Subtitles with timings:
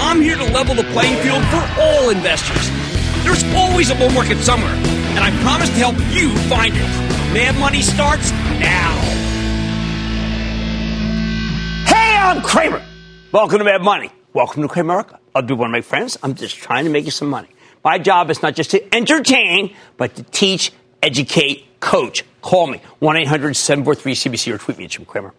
[0.00, 2.70] I'm here to level the playing field for all investors.
[3.24, 7.34] There's always a bull market somewhere, and I promise to help you find it.
[7.34, 8.94] Mad Money starts now.
[11.84, 12.80] Hey, I'm Cramer.
[13.32, 14.12] Welcome to Mad Money.
[14.32, 15.18] Welcome to Cramerica.
[15.34, 16.16] I'll be one of my friends.
[16.22, 17.48] I'm just trying to make you some money.
[17.82, 20.70] My job is not just to entertain, but to teach,
[21.02, 22.24] educate, coach.
[22.40, 25.34] Call me 1 800 743 CBC or tweet me at Jim Cramer.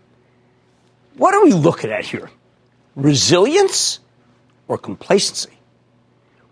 [1.16, 2.30] What are we looking at here?
[2.98, 4.00] Resilience
[4.70, 5.50] or complacency.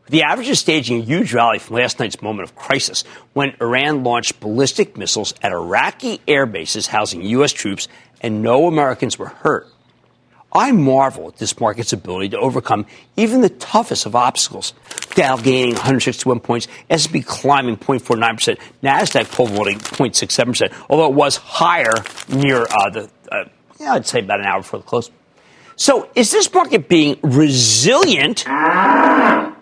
[0.10, 4.04] The average is staging a huge rally from last night's moment of crisis when Iran
[4.04, 7.52] launched ballistic missiles at Iraqi air bases housing U.S.
[7.52, 7.88] troops
[8.22, 9.68] and no Americans were hurt.
[10.54, 12.86] I marvel at this market's ability to overcome
[13.18, 14.74] even the toughest of obstacles.
[15.14, 21.94] Dow gaining 161 points, S&P climbing 0.49%, Nasdaq pulling 0.67%, although it was higher
[22.30, 23.44] near uh, the, uh,
[23.78, 25.12] yeah, I'd say about an hour before the close.
[25.78, 29.54] So is this market being resilient, uh,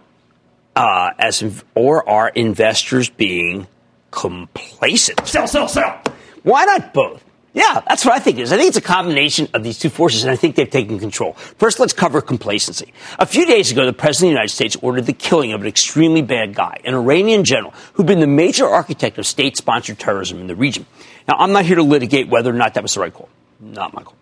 [0.76, 3.68] as or are investors being
[4.12, 5.28] complacent?
[5.28, 6.02] Sell, sell, sell.
[6.44, 7.22] Why not both?
[7.54, 8.54] Yeah, that's what I think it is.
[8.54, 11.34] I think it's a combination of these two forces, and I think they've taken control.
[11.34, 12.94] First, let's cover complacency.
[13.20, 15.68] A few days ago, the President of the United States ordered the killing of an
[15.68, 20.40] extremely bad guy, an Iranian general who'd been the major architect of state sponsored terrorism
[20.40, 20.86] in the region.
[21.28, 23.28] Now, I'm not here to litigate whether or not that was the right call.
[23.60, 24.16] Not my call.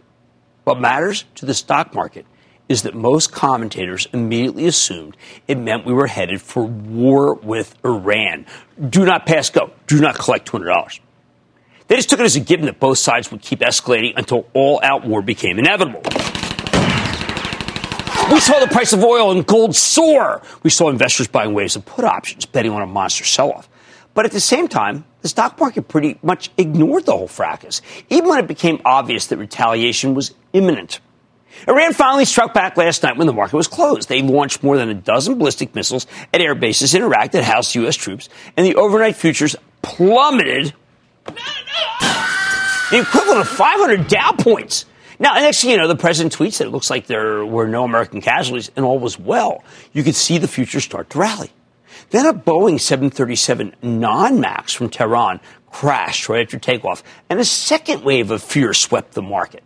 [0.64, 2.26] What matters to the stock market
[2.70, 8.46] is that most commentators immediately assumed it meant we were headed for war with Iran.
[8.90, 9.72] Do not pass go.
[9.88, 11.00] Do not collect $200.
[11.88, 14.80] They just took it as a given that both sides would keep escalating until all
[14.82, 16.02] out war became inevitable.
[18.32, 20.42] We saw the price of oil and gold soar.
[20.64, 23.70] We saw investors buying waves of put options, betting on a monster sell off.
[24.14, 28.30] But at the same time, the stock market pretty much ignored the whole fracas, even
[28.30, 31.00] when it became obvious that retaliation was imminent.
[31.68, 34.10] Iran finally struck back last night when the market was closed.
[34.10, 37.74] They launched more than a dozen ballistic missiles at air bases in Iraq that housed
[37.76, 37.96] U.S.
[37.96, 40.74] troops, and the overnight futures plummeted
[41.26, 44.86] the equivalent of 500 Dow points.
[45.20, 47.84] Now, next thing you know, the president tweets that it looks like there were no
[47.84, 49.64] American casualties and all was well.
[49.94, 51.52] You could see the futures start to rally.
[52.14, 55.40] Then a Boeing 737 non MAX from Tehran
[55.72, 59.64] crashed right after takeoff, and a second wave of fear swept the market.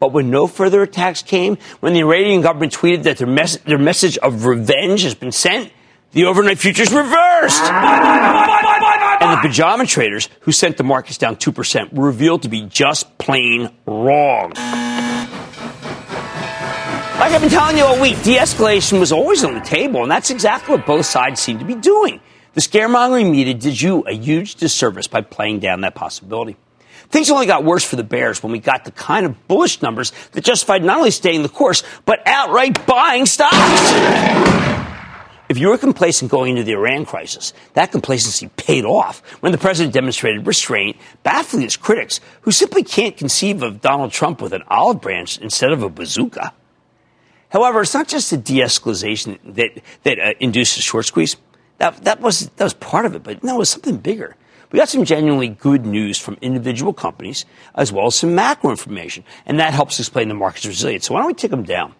[0.00, 3.76] But when no further attacks came, when the Iranian government tweeted that their, mes- their
[3.76, 5.70] message of revenge has been sent,
[6.12, 7.62] the overnight futures reversed.
[7.62, 13.18] and the pajama traders who sent the markets down 2% were revealed to be just
[13.18, 14.54] plain wrong.
[17.22, 20.10] Like I've been telling you all week, de escalation was always on the table, and
[20.10, 22.20] that's exactly what both sides seem to be doing.
[22.54, 26.56] The scaremongering media did you a huge disservice by playing down that possibility.
[27.10, 30.12] Things only got worse for the Bears when we got the kind of bullish numbers
[30.32, 33.54] that justified not only staying the course, but outright buying stocks.
[35.48, 39.58] If you were complacent going into the Iran crisis, that complacency paid off when the
[39.58, 44.64] president demonstrated restraint, baffling his critics, who simply can't conceive of Donald Trump with an
[44.66, 46.52] olive branch instead of a bazooka.
[47.52, 51.36] However, it's not just the de-escalation that, that uh, a short squeeze.
[51.78, 54.36] That, that, was, that was part of it, but no, it was something bigger.
[54.70, 57.44] We got some genuinely good news from individual companies,
[57.74, 61.06] as well as some macro information, and that helps explain the market's resilience.
[61.06, 61.94] So why don't we take them down?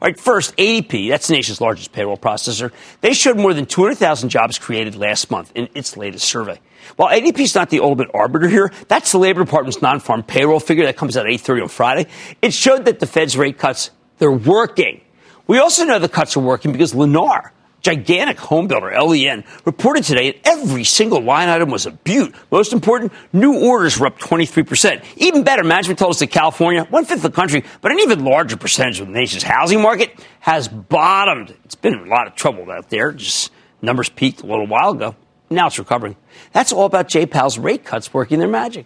[0.00, 2.70] All right, first, ADP, that's the nation's largest payroll processor.
[3.00, 6.60] They showed more than 200,000 jobs created last month in its latest survey.
[6.96, 10.84] While ADP is not the ultimate arbiter here, that's the Labor Department's non-farm payroll figure
[10.84, 12.10] that comes out at 8.30 on Friday.
[12.42, 15.00] It showed that the Fed's rate cuts, they're working.
[15.46, 17.50] We also know the cuts are working because Lennar,
[17.80, 22.34] gigantic home builder, LEN, reported today that every single line item was a beaut.
[22.50, 25.04] Most important, new orders were up 23%.
[25.16, 28.24] Even better, management told us that California, one fifth of the country, but an even
[28.24, 31.54] larger percentage of the nation's housing market, has bottomed.
[31.64, 33.12] It's been a lot of trouble out there.
[33.12, 33.50] Just
[33.80, 35.16] numbers peaked a little while ago.
[35.50, 36.16] Now it's recovering.
[36.52, 37.24] That's all about J.
[37.24, 38.84] Powell's rate cuts working their magic.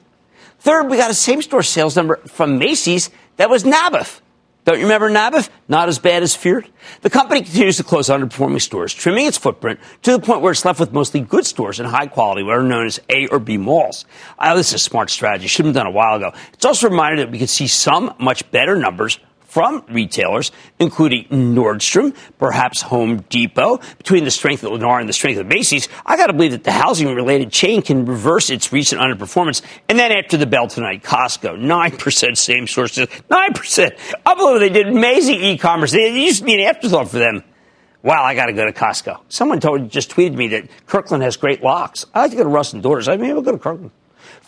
[0.60, 4.20] Third, we got a same store sales number from Macy's that was NABAF.
[4.64, 5.48] Don't you remember NABAF?
[5.66, 6.68] Not as bad as feared.
[7.00, 10.64] The company continues to close underperforming stores, trimming its footprint to the point where it's
[10.64, 13.56] left with mostly good stores and high quality, what are known as A or B
[13.56, 14.04] malls.
[14.38, 15.48] Uh, this is a smart strategy.
[15.48, 16.32] Should have been done a while ago.
[16.52, 19.18] It's also a reminder that we could see some much better numbers
[19.52, 23.80] from retailers, including Nordstrom, perhaps Home Depot.
[23.98, 26.64] Between the strength of Lennar and the strength of Macy's, I got to believe that
[26.64, 29.60] the housing related chain can reverse its recent underperformance.
[29.90, 33.98] And then after the bell tonight, Costco, 9% same sources, 9%.
[34.24, 34.58] Unbelievable.
[34.58, 35.92] They did amazing e commerce.
[35.92, 37.44] It used to be an afterthought for them.
[38.02, 39.20] Wow, I got to go to Costco.
[39.28, 42.06] Someone told, just tweeted me that Kirkland has great lox.
[42.14, 43.06] I like to go to Russ and Daughters.
[43.06, 43.90] I mean, I'll go to Kirkland.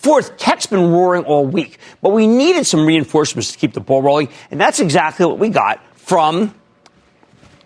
[0.05, 4.03] Fourth, tech's been roaring all week, but we needed some reinforcements to keep the ball
[4.03, 6.55] rolling, and that's exactly what we got from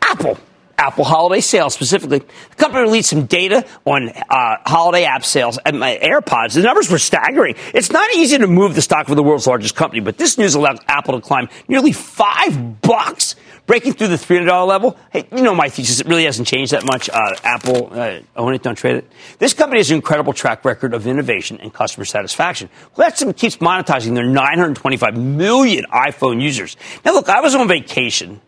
[0.00, 0.38] Apple.
[0.78, 2.20] Apple holiday sales specifically.
[2.20, 6.54] The company released some data on uh, holiday app sales and my AirPods.
[6.54, 7.56] The numbers were staggering.
[7.74, 10.54] It's not easy to move the stock of the world's largest company, but this news
[10.54, 13.34] allowed Apple to climb nearly five bucks
[13.68, 16.00] breaking through the $300 level, hey, you know my thesis.
[16.00, 17.08] It really hasn't changed that much.
[17.08, 19.12] Uh, Apple, uh, own it, don't trade it.
[19.38, 22.70] This company has an incredible track record of innovation and customer satisfaction.
[22.96, 26.76] Well, that keeps monetizing their 925 million iPhone users.
[27.04, 28.40] Now, look, I was on vacation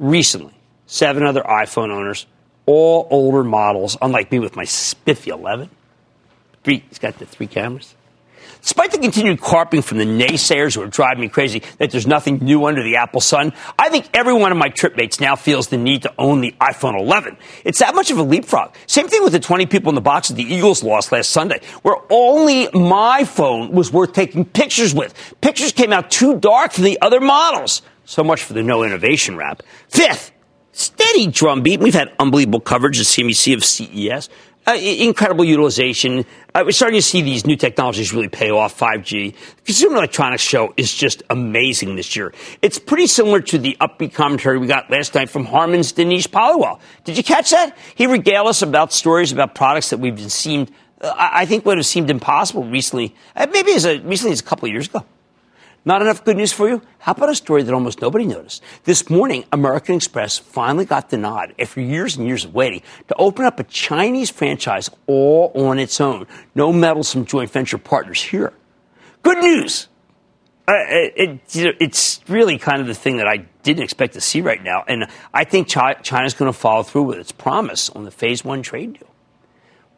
[0.00, 0.54] recently.
[0.86, 2.26] Seven other iPhone owners,
[2.66, 5.70] all older models, unlike me with my spiffy 11.
[6.64, 7.94] Three, it's got the three cameras.
[8.62, 12.38] Despite the continued carping from the naysayers who are driving me crazy that there's nothing
[12.38, 15.78] new under the Apple sun, I think every one of my tripmates now feels the
[15.78, 17.36] need to own the iPhone 11.
[17.64, 18.74] It's that much of a leapfrog.
[18.86, 21.60] Same thing with the 20 people in the box that the Eagles lost last Sunday,
[21.82, 25.14] where only my phone was worth taking pictures with.
[25.40, 27.82] Pictures came out too dark for the other models.
[28.04, 29.62] So much for the no innovation rap.
[29.88, 30.32] Fifth,
[30.72, 31.80] steady drumbeat.
[31.80, 34.28] We've had unbelievable coverage at CNBC of CES
[34.66, 36.24] uh, incredible utilization.
[36.54, 38.78] Uh, we're starting to see these new technologies really pay off.
[38.78, 39.32] 5G.
[39.32, 42.32] The Consumer Electronics Show is just amazing this year.
[42.62, 46.80] It's pretty similar to the upbeat commentary we got last night from Harman's Dinesh Paliwal.
[47.04, 47.76] Did you catch that?
[47.94, 50.70] He regaled us about stories about products that we've been seemed,
[51.00, 54.44] uh, I think would have seemed impossible recently, uh, maybe as a, recently as a
[54.44, 55.04] couple of years ago.
[55.84, 56.82] Not enough good news for you?
[56.98, 58.62] How about a story that almost nobody noticed?
[58.84, 63.14] This morning, American Express finally got the nod after years and years of waiting to
[63.16, 66.26] open up a Chinese franchise all on its own.
[66.54, 68.52] No meddlesome joint venture partners here.
[69.22, 69.88] Good news.
[70.68, 74.42] Uh, it, it, it's really kind of the thing that I didn't expect to see
[74.42, 74.84] right now.
[74.86, 78.62] And I think China's going to follow through with its promise on the phase one
[78.62, 79.09] trade deal.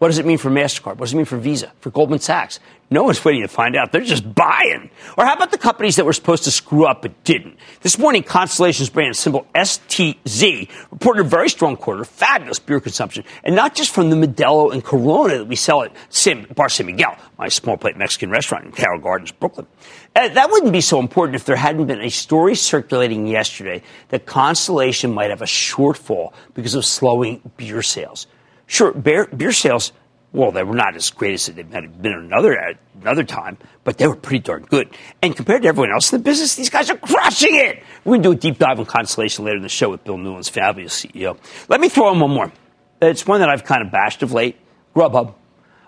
[0.03, 0.97] What does it mean for MasterCard?
[0.97, 2.59] What does it mean for Visa, for Goldman Sachs?
[2.91, 3.93] No one's waiting to find out.
[3.93, 4.91] They're just buying.
[5.17, 7.57] Or how about the companies that were supposed to screw up but didn't?
[7.83, 13.55] This morning, Constellation's brand symbol STZ reported a very strong quarter, fabulous beer consumption, and
[13.55, 17.17] not just from the Modelo and Corona that we sell at Sim, Bar San Miguel,
[17.39, 19.69] my small plate Mexican restaurant in Carroll Gardens, Brooklyn.
[20.17, 24.27] Uh, that wouldn't be so important if there hadn't been a story circulating yesterday that
[24.27, 28.27] Constellation might have a shortfall because of slowing beer sales.
[28.73, 29.93] Sure, beer, beer sales,
[30.33, 33.99] well, they were not as great as they might have been another another time, but
[33.99, 34.89] they were pretty darn good.
[35.21, 37.83] And compared to everyone else in the business, these guys are crushing it.
[38.03, 40.17] We're going to do a deep dive on Constellation later in the show with Bill
[40.17, 41.37] Newlands, fabulous CEO.
[41.69, 42.51] Let me throw in one more.
[43.03, 44.57] It's one that I've kind of bashed of late.
[44.97, 45.35] Grubhub.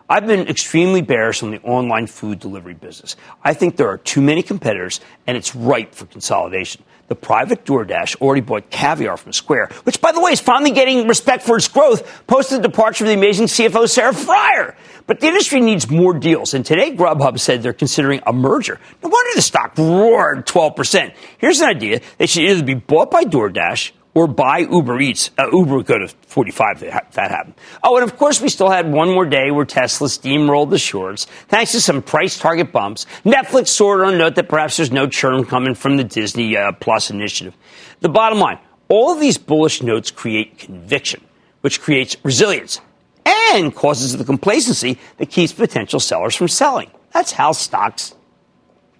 [0.07, 3.17] I've been extremely bearish on the online food delivery business.
[3.43, 8.21] I think there are too many competitors, and it's ripe for consolidation the private DoorDash
[8.21, 11.69] already bought caviar from Square, which, by the way, is finally getting respect for its
[11.69, 14.77] growth post the departure of the amazing CFO Sarah Friar.
[15.07, 18.81] But the industry needs more deals, and today Grubhub said they're considering a merger.
[19.03, 21.15] No wonder the stock roared 12%.
[21.39, 22.01] Here's an idea.
[22.19, 25.31] They should either be bought by DoorDash or buy Uber Eats.
[25.37, 27.55] Uh, Uber would go to 45 if that happened.
[27.83, 31.27] Oh, and of course, we still had one more day where Tesla steamrolled the shorts,
[31.49, 33.07] thanks to some price target bumps.
[33.25, 37.11] Netflix soared on note that perhaps there's no churn coming from the Disney uh, Plus
[37.11, 37.57] initiative.
[38.01, 41.21] The bottom line, all of these bullish notes create conviction,
[41.61, 42.81] which creates resilience
[43.27, 46.91] and causes the complacency that keeps potential sellers from selling.
[47.13, 48.15] That's how stocks,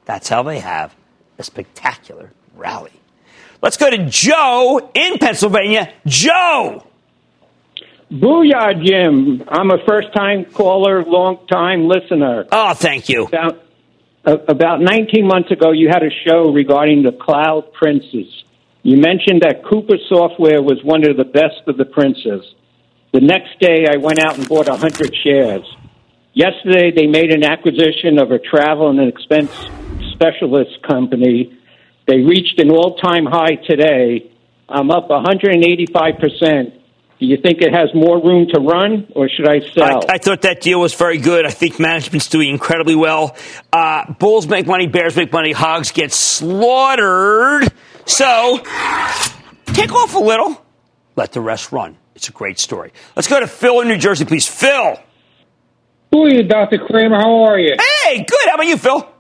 [0.05, 0.95] that's how they have
[1.39, 2.93] a spectacular rally.
[3.65, 5.91] Let's go to Joe in Pennsylvania.
[6.05, 6.87] Joe.
[8.13, 9.43] Booyah, Jim.
[9.49, 12.45] I'm a first time caller, long time listener.
[12.53, 13.25] Oh, thank you.
[13.25, 13.65] About,
[14.27, 18.27] uh, about 19 months ago, you had a show regarding the cloud princes.
[18.83, 22.45] You mentioned that Coupa Software was one of the best of the princes.
[23.15, 25.65] The next day, I went out and bought 100 shares.
[26.35, 29.51] Yesterday, they made an acquisition of a travel and expense
[30.13, 31.57] specialist company.
[32.07, 34.31] They reached an all time high today.
[34.69, 36.81] I'm up 185%.
[37.21, 40.05] Do you think it has more room to run, or should I sell?
[40.09, 41.47] I, I thought that deal was very good.
[41.47, 43.37] I think management's doing incredibly well.
[43.73, 47.73] Uh, bulls make money, bears make money, hogs get slaughtered.
[48.05, 48.59] So
[49.67, 50.63] take off a little,
[51.17, 51.97] let the rest run.
[52.15, 52.93] It's a great story.
[53.17, 54.47] Let's go to Phil in New Jersey, please.
[54.47, 54.99] Phil.
[56.11, 56.79] Who are you, Dr.
[56.79, 57.17] Cramer?
[57.17, 57.77] How are you?
[58.05, 58.49] Hey, good.
[58.49, 59.14] How about you, Phil?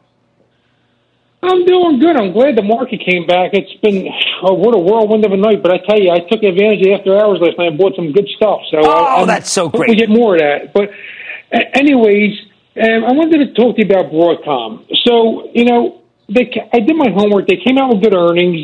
[1.47, 2.17] I'm doing good.
[2.17, 3.51] I'm glad the market came back.
[3.53, 4.09] It's been
[4.43, 7.01] oh, what a whirlwind of a night, but I tell you, I took advantage of
[7.01, 8.61] after hours last night and bought some good stuff.
[8.71, 9.91] So oh, I, that's so great.
[9.91, 10.73] We get more of that.
[10.73, 10.91] But
[11.75, 12.39] anyways,
[12.81, 14.87] um, I wanted to talk to you about Broadcom.
[15.05, 17.47] So you know, they, I did my homework.
[17.49, 18.61] They came out with good earnings.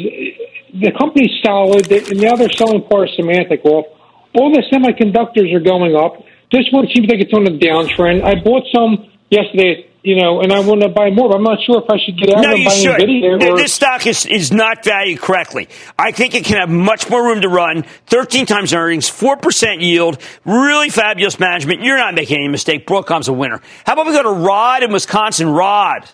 [0.81, 3.87] The company's solid, and the other selling part is Symantec off.
[4.35, 6.23] All the semiconductors are going up.
[6.53, 8.23] This one seems like it's on a downtrend.
[8.23, 11.59] I bought some yesterday you know, and I want to buy more, but I'm not
[11.65, 13.01] sure if I should get out no, and buy should.
[13.01, 13.53] Nvidia.
[13.53, 13.57] Or...
[13.57, 15.69] This stock is, is not valued correctly.
[15.99, 17.85] I think it can have much more room to run.
[18.07, 21.83] 13 times earnings, 4% yield, really fabulous management.
[21.83, 22.87] You're not making any mistake.
[22.87, 23.61] Broadcom's a winner.
[23.85, 25.49] How about we go to Rod in Wisconsin?
[25.49, 26.09] Rod.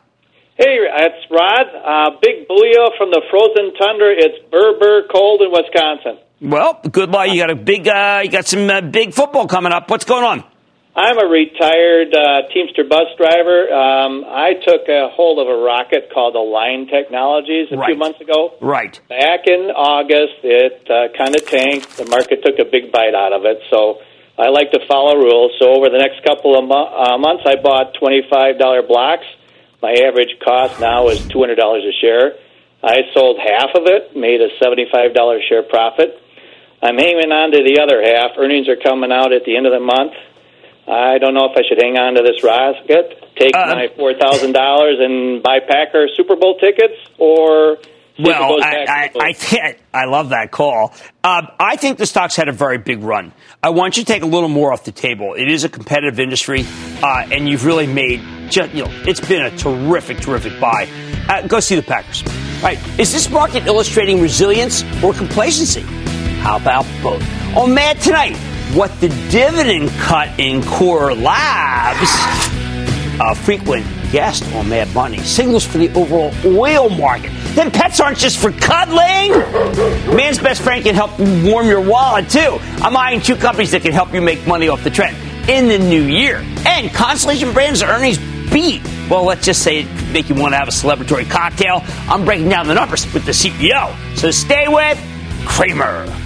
[0.57, 1.67] Hey, it's Rod.
[1.85, 4.15] Uh, big booyah from the frozen tundra.
[4.17, 6.19] It's Berber cold in Wisconsin.
[6.41, 7.29] Well, good luck.
[7.29, 9.89] You got a big, uh, you got some uh, big football coming up.
[9.91, 10.45] What's going on?
[10.97, 13.69] I'm a retired uh, Teamster bus driver.
[13.69, 17.93] Um, I took a hold of a rocket called Align Technologies a right.
[17.93, 18.57] few months ago.
[18.63, 18.99] Right.
[19.07, 22.01] Back in August, it uh, kind of tanked.
[22.01, 23.61] The market took a big bite out of it.
[23.69, 24.01] So
[24.41, 25.53] I like to follow rules.
[25.61, 29.29] So over the next couple of mo- uh, months, I bought $25 blocks.
[29.83, 32.41] My average cost now is $200 a share.
[32.83, 35.13] I sold half of it, made a $75
[35.47, 36.17] share profit.
[36.81, 38.33] I'm hanging on to the other half.
[38.39, 40.17] Earnings are coming out at the end of the month.
[40.89, 44.15] I don't know if I should hang on to this rocket, take uh, my four
[44.15, 47.79] thousand dollars and buy Packer Super Bowl tickets, or
[48.19, 50.95] well, I, I, I, I love that call.
[51.23, 53.33] Um, I think the stock's had a very big run.
[53.63, 55.35] I want you to take a little more off the table.
[55.35, 56.65] It is a competitive industry,
[57.03, 60.89] uh, and you've really made just you know it's been a terrific, terrific buy.
[61.29, 62.23] Uh, go see the Packers.
[62.59, 65.83] All right, is this market illustrating resilience or complacency?
[66.41, 67.23] How about both?
[67.57, 68.37] On Mad tonight
[68.77, 72.11] what the dividend cut in Core Labs,
[73.19, 77.33] a frequent guest on Mad Money, signals for the overall oil market.
[77.55, 79.33] Then pets aren't just for cuddling.
[80.15, 82.59] Man's best friend can help warm your wallet too.
[82.83, 85.17] I'm eyeing two companies that can help you make money off the trend
[85.49, 86.45] in the new year.
[86.67, 88.19] And Constellation Brands earnings
[88.53, 88.83] beat.
[89.09, 91.83] Well, let's just say it make you want to have a celebratory cocktail.
[92.11, 93.97] I'm breaking down the numbers with the CEO.
[94.19, 95.03] So stay with
[95.47, 96.26] Cramer.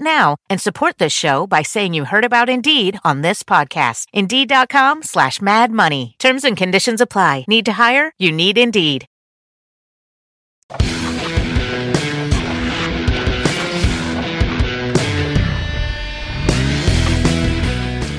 [0.01, 4.07] now and support this show by saying you heard about Indeed on this podcast.
[4.13, 6.15] Indeed.com slash Mad Money.
[6.19, 7.45] Terms and conditions apply.
[7.47, 8.11] Need to hire?
[8.17, 9.05] You need Indeed.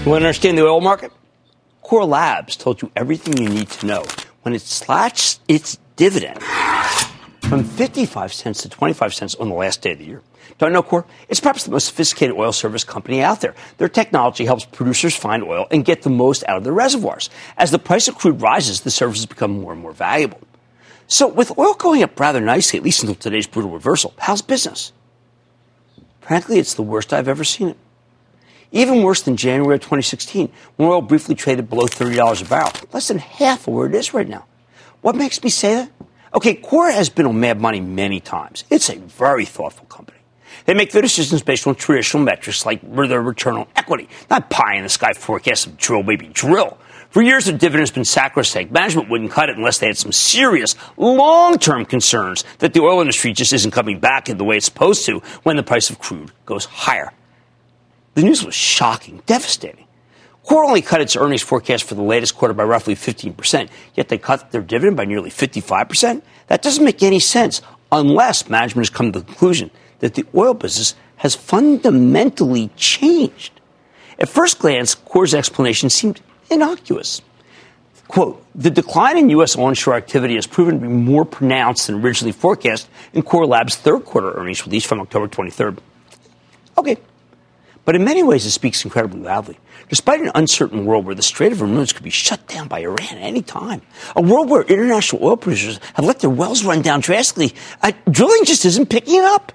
[0.05, 1.13] You want to understand the oil market?
[1.83, 4.05] Core Labs told you everything you need to know
[4.43, 6.41] when it slashed its dividend
[7.53, 10.23] from 55 cents to 25 cents on the last day of the year.
[10.57, 11.05] Don't know Core?
[11.29, 13.55] It's perhaps the most sophisticated oil service company out there.
[13.77, 17.29] Their technology helps producers find oil and get the most out of their reservoirs.
[17.59, 20.41] As the price of crude rises, the services become more and more valuable.
[21.09, 24.95] So, with oil going up rather nicely, at least until today's brutal reversal, how's business?
[26.23, 27.77] Frankly, it's the worst I've ever seen it.
[28.71, 33.09] Even worse than January of 2016, when oil briefly traded below $30 a barrel, less
[33.09, 34.47] than half of where it is right now.
[35.03, 35.91] What makes me say that?
[36.35, 38.65] Okay, Core has been on Mad Money many times.
[38.71, 40.19] It's a very thoughtful company.
[40.65, 44.77] They make their decisions based on traditional metrics like their return on equity, not pie
[44.77, 46.79] in the sky forecasts of drill, baby, drill.
[47.11, 48.73] For years, the dividend has been sacrosanct.
[48.73, 53.35] Management wouldn't cut it unless they had some serious long-term concerns that the oil industry
[53.35, 56.33] just isn't coming back in the way it's supposed to when the price of crude
[56.47, 57.13] goes higher.
[58.15, 59.87] The news was shocking, devastating.
[60.45, 64.19] Core only cut its earnings forecast for the latest quarter by roughly 15%, yet they
[64.19, 66.23] cut their dividend by nearly 55%.
[66.49, 69.71] That doesn't make any sense unless management has come to the conclusion
[70.01, 73.61] that the oil business has fundamentally changed.
[74.19, 76.21] At first glance, Core's explanation seemed
[76.51, 77.23] innocuous.
[78.09, 79.57] Quote, the decline in U.S.
[79.57, 84.05] onshore activity has proven to be more pronounced than originally forecast in Core Lab's third
[84.05, 85.79] quarter earnings release from October 23rd.
[86.77, 86.97] Okay,
[87.85, 89.59] but in many ways, it speaks incredibly loudly.
[89.89, 93.01] Despite an uncertain world where the Strait of Hormuz could be shut down by Iran
[93.01, 93.83] at any time,
[94.15, 98.45] a world where international oil producers have let their wells run down drastically, uh, drilling
[98.45, 99.53] just isn't picking up.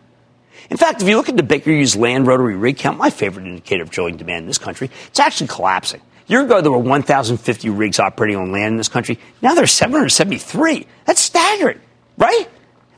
[0.70, 3.46] In fact, if you look at the Baker Hughes land rotary rig count, my favorite
[3.46, 6.02] indicator of drilling demand in this country, it's actually collapsing.
[6.02, 9.18] A year ago, there were 1,050 rigs operating on land in this country.
[9.42, 10.86] Now there's 773.
[11.06, 11.80] That's staggering,
[12.18, 12.50] right?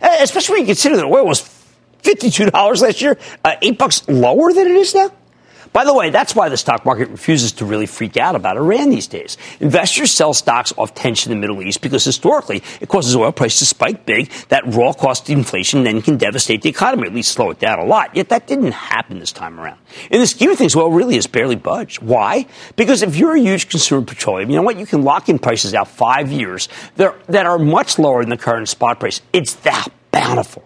[0.02, 1.42] Uh, especially when you consider that oil was
[2.02, 5.12] $52 last year, uh, eight bucks lower than it is now.
[5.72, 8.90] By the way, that's why the stock market refuses to really freak out about Iran
[8.90, 9.38] these days.
[9.60, 13.60] Investors sell stocks off tension in the Middle East because historically it causes oil prices
[13.60, 14.30] to spike big.
[14.50, 17.86] That raw cost inflation then can devastate the economy, at least slow it down a
[17.86, 18.16] lot.
[18.16, 19.80] Yet that didn't happen this time around.
[20.10, 22.02] In the scheme of things, oil really has barely budged.
[22.02, 22.48] Why?
[22.76, 24.78] Because if you're a huge consumer of petroleum, you know what?
[24.78, 28.68] You can lock in prices out five years that are much lower than the current
[28.70, 29.22] spot price.
[29.34, 30.64] It's that bountiful.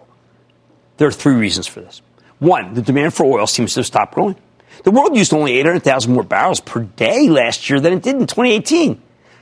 [0.96, 2.00] There are three reasons for this.
[2.38, 4.36] One, the demand for oil seems to have stopped growing.
[4.84, 8.26] The world used only 800,000 more barrels per day last year than it did in
[8.26, 9.00] 2018.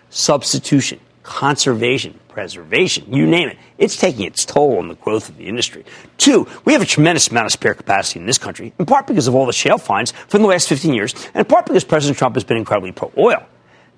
[0.08, 3.58] Substitution, conservation, preservation, you name it.
[3.76, 5.84] It's taking its toll on the growth of the industry.
[6.16, 9.26] Two, we have a tremendous amount of spare capacity in this country, in part because
[9.26, 12.18] of all the shale finds from the last 15 years, and in part because President
[12.18, 13.44] Trump has been incredibly pro oil.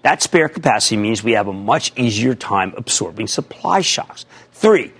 [0.02, 4.24] That spare capacity means we have a much easier time absorbing supply shocks.
[4.52, 4.92] Three,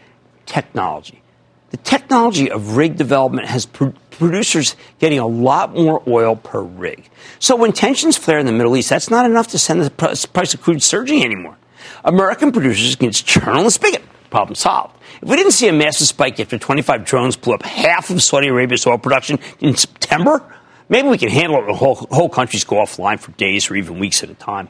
[0.45, 1.23] technology.
[1.71, 7.09] The technology of rig development has pro- producers getting a lot more oil per rig.
[7.39, 10.55] So when tensions flare in the Middle East, that's not enough to send the price
[10.55, 11.57] of crude surging anymore.
[12.05, 14.03] American producers can just turn on the spigot.
[14.31, 14.97] Problem solved.
[15.23, 18.49] If we didn't see a massive spike after 25 drones blew up half of Saudi
[18.49, 20.43] Arabia's oil production in September,
[20.89, 23.99] maybe we can handle it when whole, whole countries go offline for days or even
[23.99, 24.69] weeks at a time.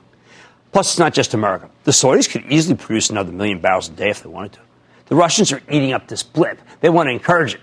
[0.72, 1.70] Plus, it's not just America.
[1.84, 4.60] The Saudis could easily produce another million barrels a day if they wanted to.
[5.06, 6.60] The Russians are eating up this blip.
[6.80, 7.60] They want to encourage it.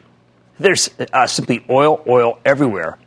[0.59, 2.97] There's uh, simply oil, oil everywhere,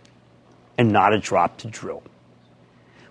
[0.76, 2.02] and not a drop to drill.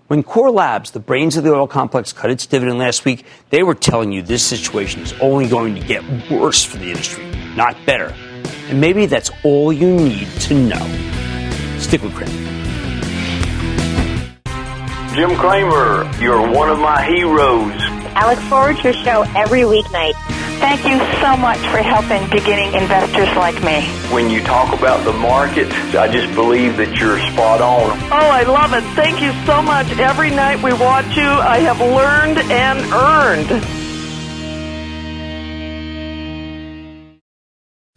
[0.06, 3.62] When Core Labs, the brains of the oil complex, cut its dividend last week, they
[3.62, 7.24] were telling you this situation is only going to get worse for the industry,
[7.56, 8.14] not better.
[8.68, 11.78] And maybe that's all you need to know.
[11.78, 12.32] Stick with Cramer.
[15.14, 18.03] Jim Cramer, you're one of my heroes.
[18.16, 20.14] I look forward to your show every weeknight.
[20.60, 23.82] Thank you so much for helping beginning investors like me.
[24.14, 27.90] When you talk about the market, I just believe that you're spot on.
[28.10, 28.84] Oh, I love it.
[28.94, 29.86] Thank you so much.
[29.98, 33.64] Every night we watch you, I have learned and earned.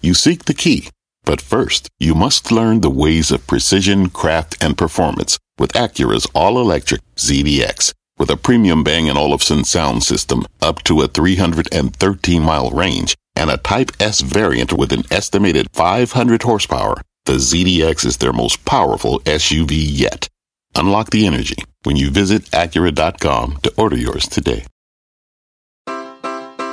[0.01, 0.89] You seek the key,
[1.25, 7.01] but first, you must learn the ways of precision, craft, and performance with Acura's all-electric
[7.15, 7.93] ZDX.
[8.17, 13.51] With a premium Bang & Olufsen sound system up to a 313 mile range and
[13.51, 19.19] a Type S variant with an estimated 500 horsepower, the ZDX is their most powerful
[19.19, 20.27] SUV yet.
[20.73, 24.65] Unlock the energy when you visit Acura.com to order yours today.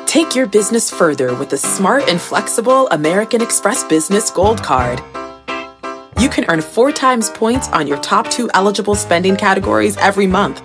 [0.07, 5.00] Take your business further with the smart and flexible American Express Business Gold Card.
[6.18, 10.64] You can earn four times points on your top two eligible spending categories every month,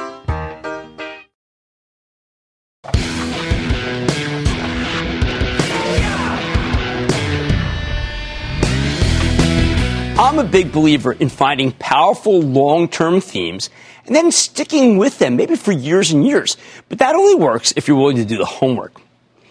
[10.21, 13.71] I'm a big believer in finding powerful long-term themes
[14.05, 16.57] and then sticking with them, maybe for years and years.
[16.89, 19.01] But that only works if you're willing to do the homework.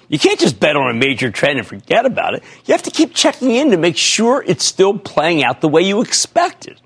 [0.09, 2.45] You can't just bet on a major trend and forget about it.
[2.67, 5.83] You have to keep checking in to make sure it's still playing out the way
[5.83, 6.81] you expected.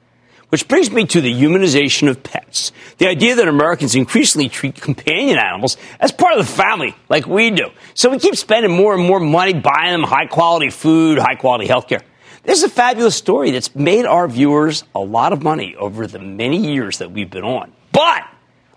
[0.49, 2.73] Which brings me to the humanization of pets.
[2.97, 7.51] The idea that Americans increasingly treat companion animals as part of the family, like we
[7.51, 7.69] do.
[7.93, 11.69] So we keep spending more and more money buying them high quality food, high quality
[11.69, 12.01] healthcare.
[12.45, 16.19] This is a fabulous story that's made our viewers a lot of money over the
[16.19, 17.73] many years that we've been on.
[17.91, 18.23] But,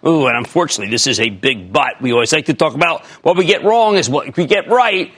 [0.05, 2.01] ooh, and unfortunately, this is a big but.
[2.01, 5.11] We always like to talk about what we get wrong is what we get right.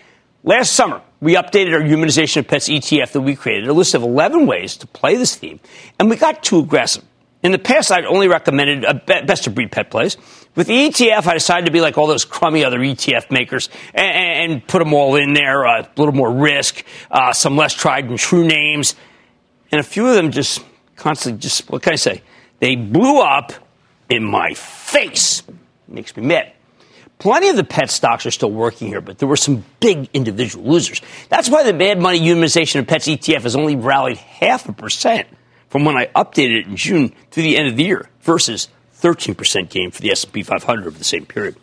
[0.44, 4.02] Last summer, we updated our humanization of pets ETF that we created, a list of
[4.02, 5.60] 11 ways to play this theme,
[6.00, 7.04] and we got too aggressive.
[7.42, 10.18] In the past, I'd only recommended a best of breed pet plays.
[10.56, 14.52] With the ETF, I decided to be like all those crummy other ETF makers and,
[14.52, 18.10] and put them all in there, uh, a little more risk, uh, some less tried
[18.10, 18.96] and true names.
[19.72, 20.62] And a few of them just
[20.98, 22.24] constantly, just, what can I say?
[22.60, 23.54] They blew up
[24.10, 25.44] in my face.
[25.88, 26.52] Makes me mad.
[27.20, 30.70] Plenty of the pet stocks are still working here, but there were some big individual
[30.70, 31.02] losers.
[31.30, 35.28] That's why the Mad Money Humanization of Pets ETF has only rallied half a percent
[35.70, 39.70] from when I updated it in June to the end of the year versus 13%
[39.70, 41.56] gain for the S&P 500 over the same period.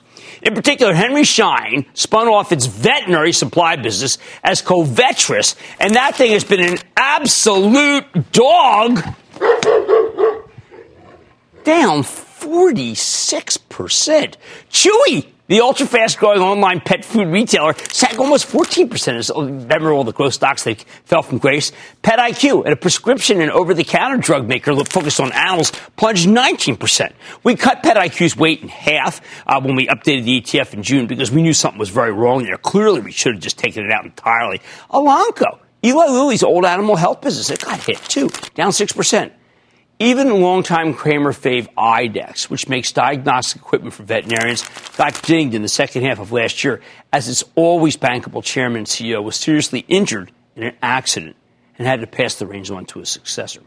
[0.42, 6.32] In particular, Henry Schein spun off its veterinary supply business as Covetrus, and that thing
[6.32, 8.96] has been an absolute dog.
[11.64, 14.34] Down 46%.
[14.70, 20.04] Chewy the ultra fast growing online pet food retailer sank almost 14% as remember all
[20.04, 21.72] the growth stocks that fell from grace.
[22.02, 26.28] Pet IQ and a prescription and over the counter drug maker focused on animals plunged
[26.28, 27.12] 19%.
[27.44, 31.06] We cut Pet IQ's weight in half uh, when we updated the ETF in June
[31.06, 32.56] because we knew something was very wrong there.
[32.56, 34.60] Clearly, we should have just taken it out entirely.
[34.90, 39.32] Elanco, Eli Lilly's old animal health business, it got hit too, down 6%.
[39.98, 44.62] Even longtime Cramer fave IDEXX, which makes diagnostic equipment for veterinarians,
[44.98, 46.82] got dinged in the second half of last year
[47.14, 51.34] as its always bankable chairman and CEO was seriously injured in an accident
[51.78, 53.62] and had to pass the reins on to a successor.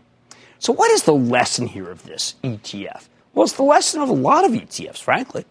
[0.60, 3.08] So, what is the lesson here of this ETF?
[3.34, 5.46] Well, it's the lesson of a lot of ETFs, frankly.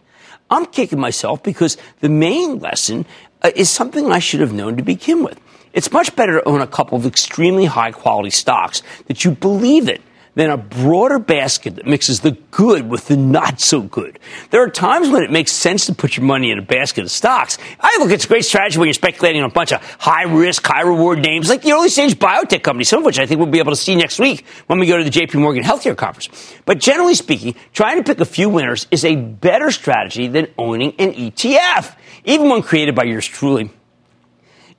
[0.49, 3.05] I'm kicking myself because the main lesson
[3.41, 5.41] uh, is something I should have known to begin with.
[5.73, 9.89] It's much better to own a couple of extremely high quality stocks that you believe
[9.89, 10.01] in
[10.39, 14.17] than a broader basket that mixes the good with the not so good.
[14.51, 17.11] There are times when it makes sense to put your money in a basket of
[17.11, 17.57] stocks.
[17.77, 20.65] I look, it's a great strategy when you're speculating on a bunch of high risk,
[20.65, 23.49] high reward names like the early stage biotech companies, some of which I think we'll
[23.49, 26.29] be able to see next week when we go to the JP Morgan Healthcare Conference.
[26.63, 30.93] But generally speaking, trying to pick a few winners is a better strategy than owning
[30.99, 33.71] an ETF, even one created by yours truly.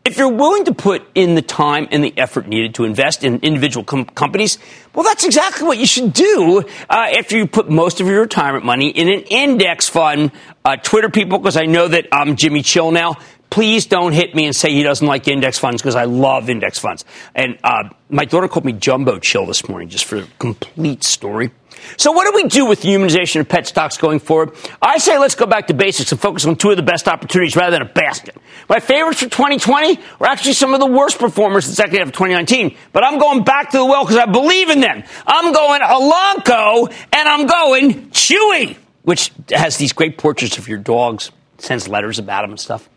[0.02, 3.40] If you're willing to put in the time and the effort needed to invest in
[3.40, 4.58] individual com- companies,
[4.94, 8.64] well, that's exactly what you should do uh, after you put most of your retirement
[8.64, 10.32] money in an index fund.
[10.64, 13.18] Uh, Twitter people, because I know that I'm Jimmy Chill now.
[13.50, 16.78] Please don't hit me and say he doesn't like index funds because I love index
[16.78, 17.04] funds.
[17.34, 21.50] And uh, my daughter called me Jumbo Chill this morning just for a complete story.
[21.96, 24.54] So what do we do with the humanization of pet stocks going forward?
[24.80, 27.56] I say let's go back to basics and focus on two of the best opportunities
[27.56, 28.36] rather than a basket.
[28.68, 32.08] My favorites for 2020 are actually some of the worst performers in the second half
[32.08, 35.02] of 2019, but I'm going back to the well because I believe in them.
[35.26, 41.30] I'm going Elanco and I'm going Chewy, which has these great portraits of your dogs,
[41.58, 42.88] sends letters about them and stuff.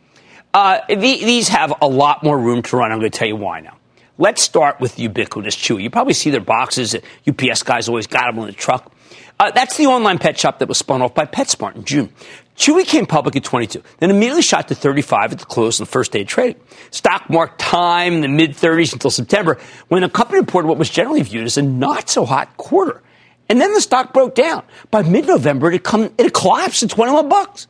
[0.53, 2.91] Uh, these have a lot more room to run.
[2.91, 3.77] I'm going to tell you why now.
[4.19, 5.81] Let's start with ubiquitous Chewy.
[5.81, 6.95] You probably see their boxes.
[7.27, 8.93] UPS guys always got them on the truck.
[9.39, 12.13] Uh, that's the online pet shop that was spun off by PetSmart in June.
[12.55, 15.91] Chewy came public at 22, then immediately shot to 35 at the close of the
[15.91, 16.61] first day of trading.
[16.91, 20.91] Stock marked time in the mid 30s until September, when the company reported what was
[20.91, 23.01] generally viewed as a not so hot quarter.
[23.49, 24.63] And then the stock broke down.
[24.91, 27.67] By mid November, it, come, it collapsed to 21 bucks.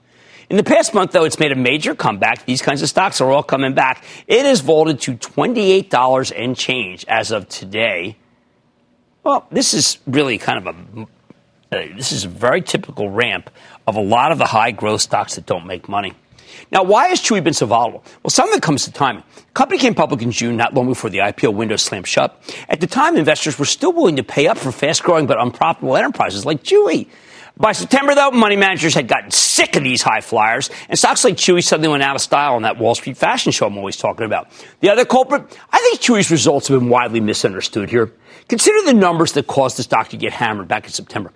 [0.54, 2.46] In the past month, though, it's made a major comeback.
[2.46, 4.04] These kinds of stocks are all coming back.
[4.28, 8.18] It is vaulted to $28 and change as of today.
[9.24, 11.02] Well, this is really kind of a
[11.76, 13.50] uh, this is a very typical ramp
[13.88, 16.14] of a lot of the high growth stocks that don't make money.
[16.72, 18.04] Now, why has Chewy been so volatile?
[18.22, 19.24] Well, some of it comes to timing.
[19.36, 22.40] The company came public in June, not long before the IPO window slammed shut.
[22.70, 25.98] At the time, investors were still willing to pay up for fast growing but unprofitable
[25.98, 27.08] enterprises like Chewy.
[27.56, 31.36] By September, though, money managers had gotten sick of these high flyers, and stocks like
[31.36, 34.26] Chewy suddenly went out of style on that Wall Street fashion show I'm always talking
[34.26, 34.48] about.
[34.80, 38.12] The other culprit, I think Chewy's results have been widely misunderstood here.
[38.48, 41.32] Consider the numbers that caused the stock to get hammered back in September.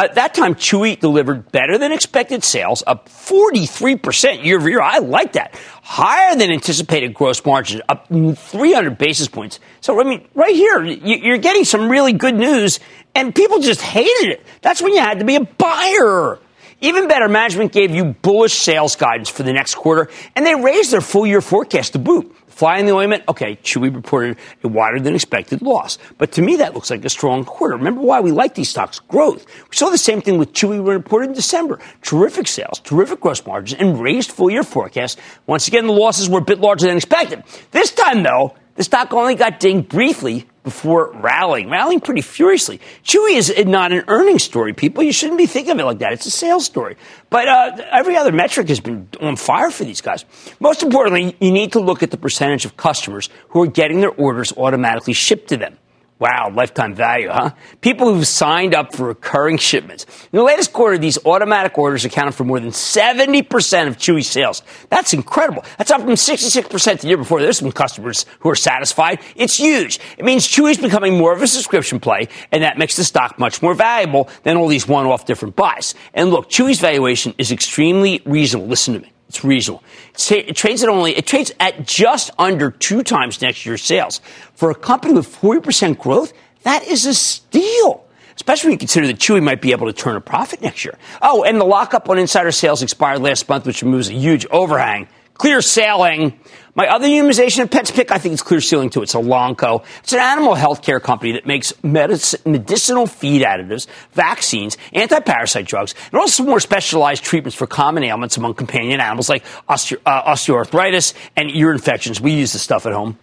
[0.00, 4.80] At that time, Chewy delivered better than expected sales, up 43% year over year.
[4.80, 5.58] I like that.
[5.82, 9.58] Higher than anticipated gross margin, up 300 basis points.
[9.80, 12.78] So, I mean, right here, you're getting some really good news,
[13.16, 14.46] and people just hated it.
[14.60, 16.38] That's when you had to be a buyer.
[16.80, 20.92] Even better, management gave you bullish sales guidance for the next quarter, and they raised
[20.92, 22.32] their full year forecast to boot.
[22.46, 25.98] Fly in the ointment, okay, Chewy reported a wider than expected loss.
[26.18, 27.76] But to me, that looks like a strong quarter.
[27.76, 28.98] Remember why we like these stocks?
[28.98, 29.46] Growth.
[29.70, 31.78] We saw the same thing with Chewy when reported in December.
[32.02, 35.18] Terrific sales, terrific gross margins, and raised full year forecast.
[35.46, 37.42] Once again, the losses were a bit larger than expected.
[37.70, 42.78] This time, though, the stock only got dinged briefly before rallying, rallying pretty furiously.
[43.02, 45.02] Chewy is not an earnings story, people.
[45.02, 46.12] You shouldn't be thinking of it like that.
[46.12, 46.96] It's a sales story.
[47.30, 50.26] But uh, every other metric has been on fire for these guys.
[50.60, 54.10] Most importantly, you need to look at the percentage of customers who are getting their
[54.10, 55.78] orders automatically shipped to them.
[56.20, 57.50] Wow, lifetime value, huh?
[57.80, 60.04] People who've signed up for recurring shipments.
[60.32, 64.64] In the latest quarter, these automatic orders accounted for more than 70% of Chewy sales.
[64.90, 65.64] That's incredible.
[65.78, 67.40] That's up from 66% the year before.
[67.40, 69.20] There's some customers who are satisfied.
[69.36, 70.00] It's huge.
[70.18, 73.62] It means Chewy's becoming more of a subscription play, and that makes the stock much
[73.62, 75.94] more valuable than all these one-off different buys.
[76.14, 78.66] And look, Chewy's valuation is extremely reasonable.
[78.66, 79.12] Listen to me.
[79.28, 79.82] It's reasonable.
[80.30, 84.20] It trades at only, it trades at just under two times next year's sales.
[84.54, 88.04] For a company with 40% growth, that is a steal.
[88.34, 90.96] Especially when you consider that Chewy might be able to turn a profit next year.
[91.20, 95.08] Oh, and the lockup on insider sales expired last month, which removes a huge overhang.
[95.34, 96.38] Clear sailing.
[96.78, 99.02] My other humanization of pets pick, I think it's clear ceiling too.
[99.02, 99.84] It's Elanco.
[100.04, 106.20] It's an animal health care company that makes medicinal feed additives, vaccines, anti-parasite drugs, and
[106.20, 111.50] also more specialized treatments for common ailments among companion animals like osteo- uh, osteoarthritis and
[111.50, 112.20] ear infections.
[112.20, 113.18] We use this stuff at home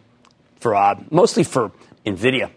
[0.59, 1.71] for uh, mostly for
[2.05, 2.51] NVIDIA.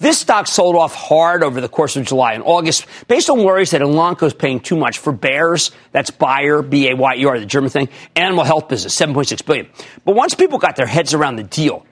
[0.00, 3.72] This stock sold off hard over the course of July and August based on worries
[3.72, 8.44] that Elanco is paying too much for Bayer's, that's Bayer, B-A-Y-E-R, the German thing, animal
[8.44, 9.68] health business, 7.6 billion.
[10.06, 11.84] But once people got their heads around the deal,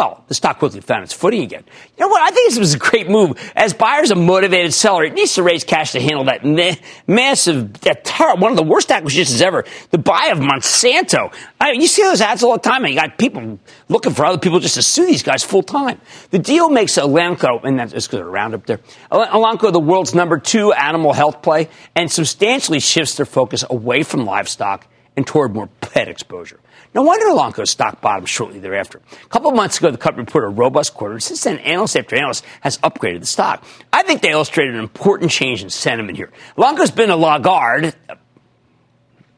[0.00, 1.62] well, the stock quickly found its footing again.
[1.98, 2.22] You know what?
[2.22, 3.38] I think this was a great move.
[3.54, 6.72] As Bayer's a motivated seller, it needs to raise cash to handle that ma-
[7.06, 8.08] massive, that
[8.38, 11.34] one of the worst acquisitions ever, the buy of Monsanto.
[11.60, 13.58] I you see those ads all the time, and you got people
[13.90, 16.00] looking for other people just to sue these guys full time.
[16.30, 18.80] The deal makes Elanco, and that's because around up there,
[19.12, 24.24] Elanco the world's number two animal health play, and substantially shifts their focus away from
[24.24, 26.58] livestock and toward more pet exposure.
[26.92, 29.00] No wonder Elanco's stock bottomed shortly thereafter.
[29.24, 31.20] A couple months ago, the company reported a robust quarter.
[31.20, 33.64] Since then, analyst after analyst has upgraded the stock.
[33.92, 36.30] I think they illustrated an important change in sentiment here.
[36.58, 37.94] Elanco's been a laggard,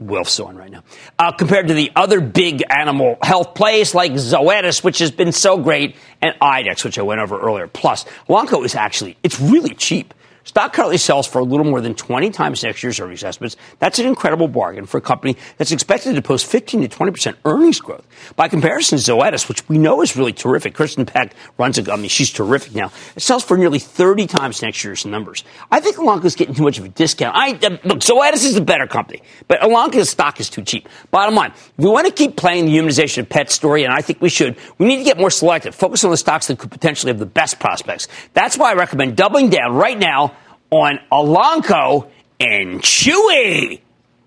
[0.07, 0.83] Wilf's on right now,
[1.19, 5.59] uh, compared to the other big animal health plays like Zoetis, which has been so
[5.59, 7.69] great, and IDEXX, which I went over earlier.
[7.69, 10.15] Plus, Elanco is actually, it's really cheap.
[10.44, 13.57] Stock currently sells for a little more than 20 times next year's earnings estimates.
[13.78, 17.81] That's an incredible bargain for a company that's expected to post 15 to 20% earnings
[17.81, 18.05] growth.
[18.35, 22.09] By comparison, Zoetis, which we know is really terrific, Kristin Peck runs a company.
[22.09, 22.90] She's terrific now.
[23.14, 25.44] It sells for nearly 30 times next year's numbers.
[25.70, 27.37] I think Elanco's getting too much of a discount.
[27.37, 30.88] I, uh, look, Zoetis is a better company, but Elanco's stock is too cheap.
[31.12, 34.00] Bottom line, if we want to keep playing the humanization of pet story, and I
[34.00, 35.74] think we should, we need to get more selective.
[35.74, 38.09] Focus on the stocks that could potentially have the best prospects.
[38.35, 40.33] That's why I recommend doubling down right now
[40.73, 42.09] on Elanco
[42.41, 43.81] and Chewy.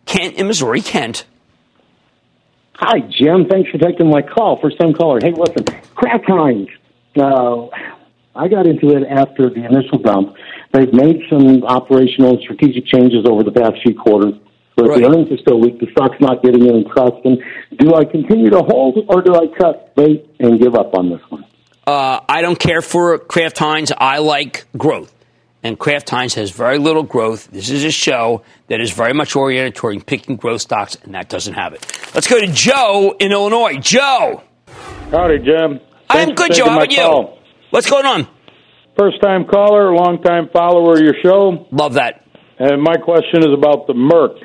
[0.06, 0.82] Kent in Missouri.
[0.82, 1.26] Kent.
[2.76, 3.48] Hi, Jim.
[3.50, 4.60] Thanks for taking my call.
[4.62, 5.20] First time caller.
[5.22, 6.70] Hey, listen, Kraft Heinz.
[7.18, 7.68] Uh,
[8.36, 10.36] I got into it after the initial dump.
[10.72, 14.34] They've made some operational and strategic changes over the past few quarters.
[14.76, 15.00] But right.
[15.00, 15.80] the earnings are still weak.
[15.80, 17.24] The stock's not getting any trust.
[17.24, 17.42] And
[17.78, 21.22] do I continue to hold or do I cut bait and give up on this
[21.30, 21.46] one?
[21.88, 23.94] Uh, I don't care for Kraft Heinz.
[23.98, 25.15] I like growth
[25.66, 27.50] and Kraft Heinz has very little growth.
[27.52, 31.28] This is a show that is very much oriented toward picking growth stocks, and that
[31.28, 31.84] doesn't have it.
[32.14, 33.80] Let's go to Joe in Illinois.
[33.80, 34.44] Joe.
[35.10, 35.80] Howdy, Jim.
[36.08, 36.70] I'm good, Joe.
[36.70, 37.36] How about you?
[37.72, 38.28] What's going on?
[38.96, 41.66] First time caller, long time follower of your show.
[41.72, 42.24] Love that.
[42.60, 44.38] And my question is about the Merck.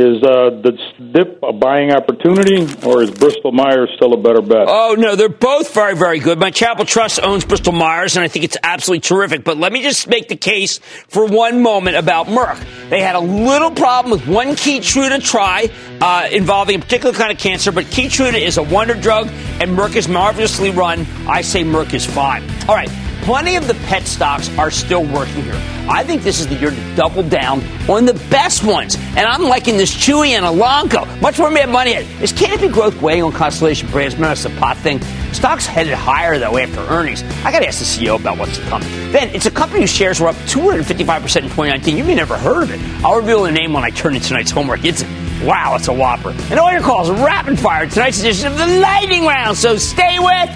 [0.00, 0.78] Is uh, the
[1.12, 4.64] dip a buying opportunity, or is Bristol Myers still a better bet?
[4.66, 6.38] Oh, no, they're both very, very good.
[6.38, 9.44] My Chapel Trust owns Bristol Myers, and I think it's absolutely terrific.
[9.44, 12.64] But let me just make the case for one moment about Merck.
[12.88, 15.68] They had a little problem with one Keytruda try
[16.00, 19.28] uh, involving a particular kind of cancer, but Keytruda is a wonder drug,
[19.60, 21.06] and Merck is marvelously run.
[21.28, 22.42] I say Merck is fine.
[22.66, 22.88] All right.
[23.22, 25.60] Plenty of the pet stocks are still working here.
[25.88, 28.96] I think this is the year to double down on the best ones.
[28.96, 31.20] And I'm liking this Chewy and Elanco.
[31.20, 32.04] Much more mad money at.
[32.22, 34.14] Is Canopy growth weighing on Constellation Brands?
[34.14, 35.00] Remember, that's the pot thing.
[35.32, 37.22] Stocks headed higher, though, after earnings.
[37.44, 38.82] I got to ask the CEO about what's to come.
[39.12, 41.96] Then, it's a company whose shares were up 255% in 2019.
[41.96, 42.80] You may never heard of it.
[43.04, 44.84] I'll reveal the name when I turn in tonight's homework.
[44.84, 45.04] It's
[45.42, 46.34] Wow, it's a whopper.
[46.50, 49.56] And all your calls rapid fire tonight's edition of the Lightning Round.
[49.56, 50.50] So stay with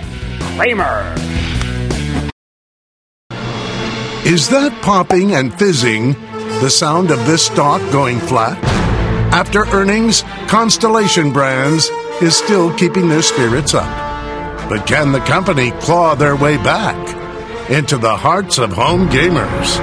[0.57, 1.34] Cramer.
[4.25, 6.13] Is that popping and fizzing
[6.63, 8.57] the sound of this stock going flat?
[9.35, 11.91] After earnings, Constellation Brands
[12.23, 13.87] is still keeping their spirits up.
[14.71, 16.97] But can the company claw their way back
[17.71, 19.79] into the hearts of home gamers?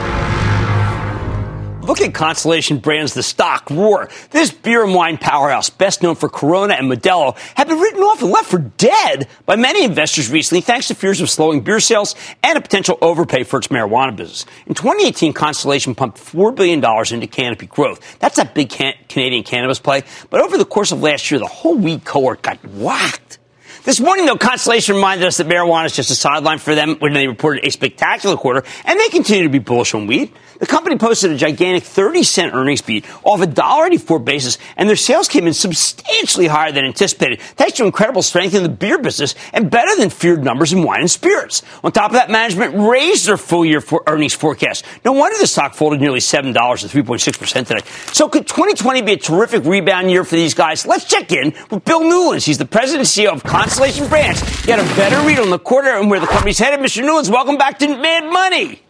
[1.84, 4.08] Look at Constellation Brands, the stock roar.
[4.30, 8.22] This beer and wine powerhouse, best known for Corona and Modelo, have been written off
[8.22, 12.15] and left for dead by many investors recently, thanks to fears of slowing beer sales
[12.44, 14.46] and a potential overpay for its marijuana business.
[14.67, 18.20] In 2018, Constellation pumped $4 billion into Canopy Growth.
[18.20, 20.04] That's a big can- Canadian cannabis play.
[20.30, 23.39] But over the course of last year, the whole weed cohort got whacked.
[23.84, 27.13] This morning, though, Constellation reminded us that marijuana is just a sideline for them when
[27.13, 30.32] they reported a spectacular quarter, and they continue to be bullish on weed.
[30.62, 34.88] The company posted a gigantic 30 cent earnings beat off a dollar $1.84 basis, and
[34.88, 39.00] their sales came in substantially higher than anticipated, thanks to incredible strength in the beer
[39.00, 41.63] business and better than feared numbers in wine and spirits.
[41.84, 44.86] On top of that, management raised their full year for earnings forecast.
[45.04, 47.82] No wonder the stock folded nearly $7 to 3.6% today.
[48.13, 50.86] So could 2020 be a terrific rebound year for these guys?
[50.86, 52.45] Let's check in with Bill Newlands.
[52.45, 54.43] He's the president and CEO of Constellation Brands.
[54.67, 56.82] Get a better read on the quarter and where the company's headed.
[56.82, 57.04] Mr.
[57.04, 58.84] Newlands, welcome back to Mad Money.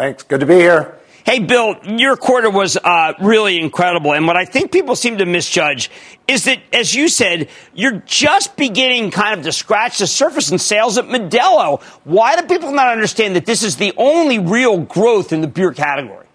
[0.00, 0.22] Thanks.
[0.22, 0.96] Good to be here.
[1.26, 4.14] Hey, Bill, your quarter was uh, really incredible.
[4.14, 5.90] And what I think people seem to misjudge
[6.26, 10.58] is that, as you said, you're just beginning kind of to scratch the surface in
[10.58, 11.82] sales at Modelo.
[12.04, 15.74] Why do people not understand that this is the only real growth in the beer
[15.74, 16.26] category?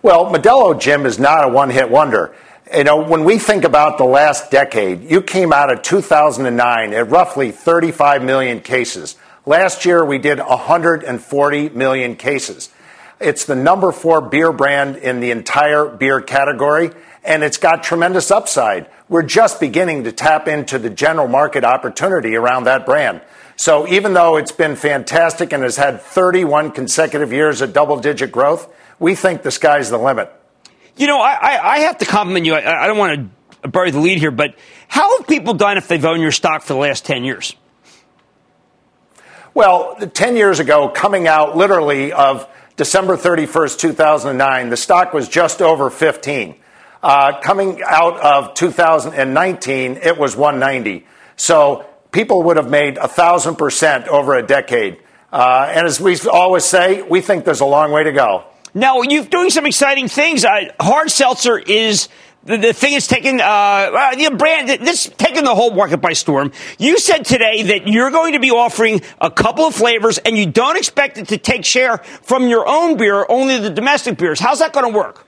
[0.00, 2.34] Well, Modelo, Jim, is not a one hit wonder.
[2.74, 7.10] You know, when we think about the last decade, you came out of 2009 at
[7.10, 9.16] roughly 35 million cases.
[9.48, 12.68] Last year, we did 140 million cases.
[13.18, 16.90] It's the number four beer brand in the entire beer category,
[17.24, 18.90] and it's got tremendous upside.
[19.08, 23.22] We're just beginning to tap into the general market opportunity around that brand.
[23.56, 28.30] So even though it's been fantastic and has had 31 consecutive years of double digit
[28.30, 30.30] growth, we think the sky's the limit.
[30.98, 32.52] You know, I, I have to compliment you.
[32.52, 33.30] I, I don't want
[33.62, 34.56] to bury the lead here, but
[34.88, 37.56] how have people done if they've owned your stock for the last 10 years?
[39.58, 45.60] Well, 10 years ago, coming out literally of December 31st, 2009, the stock was just
[45.60, 46.54] over 15.
[47.02, 51.04] Uh, coming out of 2019, it was 190.
[51.34, 54.98] So people would have made 1,000% over a decade.
[55.32, 58.44] Uh, and as we always say, we think there's a long way to go.
[58.74, 60.44] Now, you're doing some exciting things.
[60.44, 62.08] Uh, hard seltzer is
[62.48, 66.50] the, the thing is taking uh, the brand this taking the whole market by storm.
[66.78, 70.46] You said today that you're going to be offering a couple of flavors, and you
[70.46, 74.40] don't expect it to take share from your own beer, only the domestic beers.
[74.40, 75.26] How's that going to work?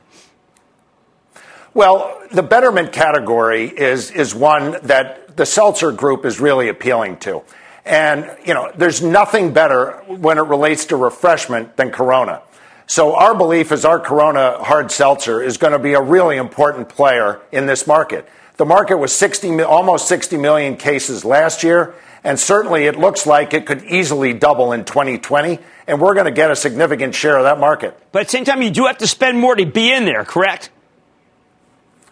[1.75, 7.43] Well, the betterment category is is one that the seltzer group is really appealing to.
[7.85, 12.43] And, you know, there's nothing better when it relates to refreshment than Corona.
[12.91, 16.89] So our belief is our Corona hard seltzer is going to be a really important
[16.89, 18.29] player in this market.
[18.57, 23.55] The market was 60, almost 60 million cases last year, and certainly it looks like
[23.55, 27.45] it could easily double in 2020, and we're going to get a significant share of
[27.45, 27.97] that market.
[28.11, 30.25] But at the same time, you do have to spend more to be in there,
[30.25, 30.71] correct?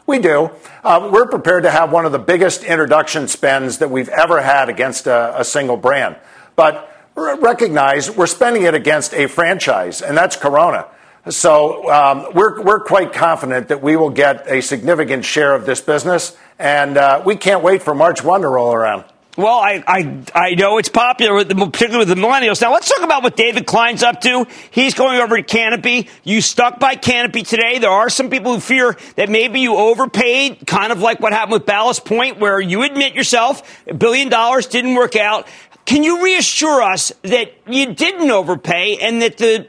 [0.06, 0.52] We do.
[0.84, 4.68] Uh, we're prepared to have one of the biggest introduction spends that we've ever had
[4.68, 6.14] against a, a single brand.
[6.54, 10.86] But recognize we're spending it against a franchise, and that's Corona.
[11.28, 15.80] So um, we're, we're quite confident that we will get a significant share of this
[15.80, 19.04] business, and uh, we can't wait for March 1 to roll around.
[19.38, 22.60] Well, I, I, I know it's popular, particularly with the millennials.
[22.60, 24.48] Now, let's talk about what David Klein's up to.
[24.72, 26.08] He's going over to Canopy.
[26.24, 27.78] You stuck by Canopy today.
[27.78, 31.52] There are some people who fear that maybe you overpaid, kind of like what happened
[31.52, 35.46] with Ballast Point, where you admit yourself a billion dollars didn't work out.
[35.88, 39.68] Can you reassure us that you didn't overpay and that the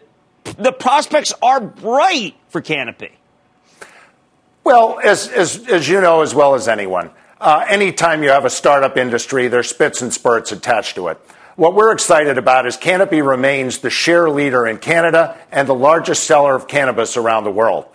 [0.57, 3.11] the prospects are bright for Canopy?
[4.65, 8.49] Well, as, as, as you know as well as anyone, uh, anytime you have a
[8.49, 11.17] startup industry, there's spits and spurts attached to it.
[11.55, 16.25] What we're excited about is Canopy remains the share leader in Canada and the largest
[16.25, 17.85] seller of cannabis around the world.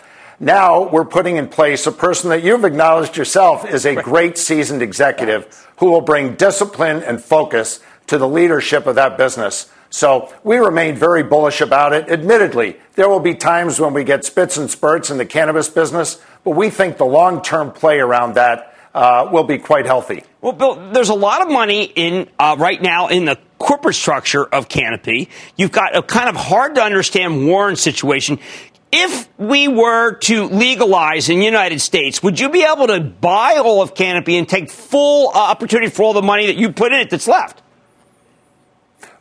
[0.40, 4.80] Now we're putting in place a person that you've acknowledged yourself is a great seasoned
[4.80, 9.70] executive who will bring discipline and focus to the leadership of that business.
[9.90, 12.08] So we remain very bullish about it.
[12.08, 16.20] Admittedly, there will be times when we get spits and spurts in the cannabis business,
[16.42, 20.24] but we think the long term play around that uh, will be quite healthy.
[20.40, 24.44] Well, Bill, there's a lot of money in uh, right now in the corporate structure
[24.44, 25.28] of Canopy.
[25.56, 28.38] You've got a kind of hard to understand Warren situation.
[28.92, 33.56] If we were to legalize in the United States, would you be able to buy
[33.56, 36.92] all of Canopy and take full uh, opportunity for all the money that you put
[36.92, 37.62] in it that's left?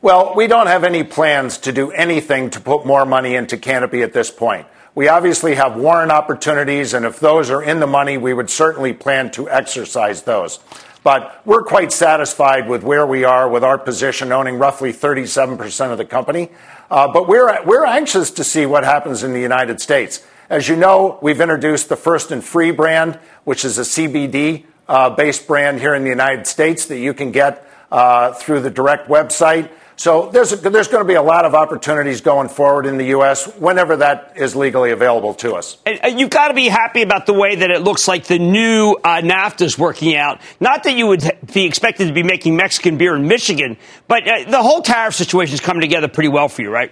[0.03, 4.01] Well, we don't have any plans to do anything to put more money into Canopy
[4.01, 4.67] at this point.
[4.95, 8.91] We obviously have warrant opportunities, and if those are in the money, we would certainly
[8.91, 10.59] plan to exercise those.
[11.05, 15.97] But we're quite satisfied with where we are with our position, owning roughly 37% of
[15.97, 16.51] the company.
[16.91, 20.21] Uh, but we're, we're anxious to see what happens in the United States.
[20.49, 25.11] As you know, we've introduced the First and Free brand, which is a CBD uh,
[25.11, 29.07] based brand here in the United States that you can get uh, through the direct
[29.07, 29.69] website.
[29.95, 33.05] So there's, a, there's going to be a lot of opportunities going forward in the
[33.07, 33.45] U.S.
[33.55, 35.77] whenever that is legally available to us.
[35.85, 38.97] And you've got to be happy about the way that it looks like the new
[39.03, 40.41] uh, NAFTA is working out.
[40.59, 41.23] Not that you would
[41.53, 43.77] be expected to be making Mexican beer in Michigan,
[44.07, 46.91] but uh, the whole tariff situation is coming together pretty well for you, right?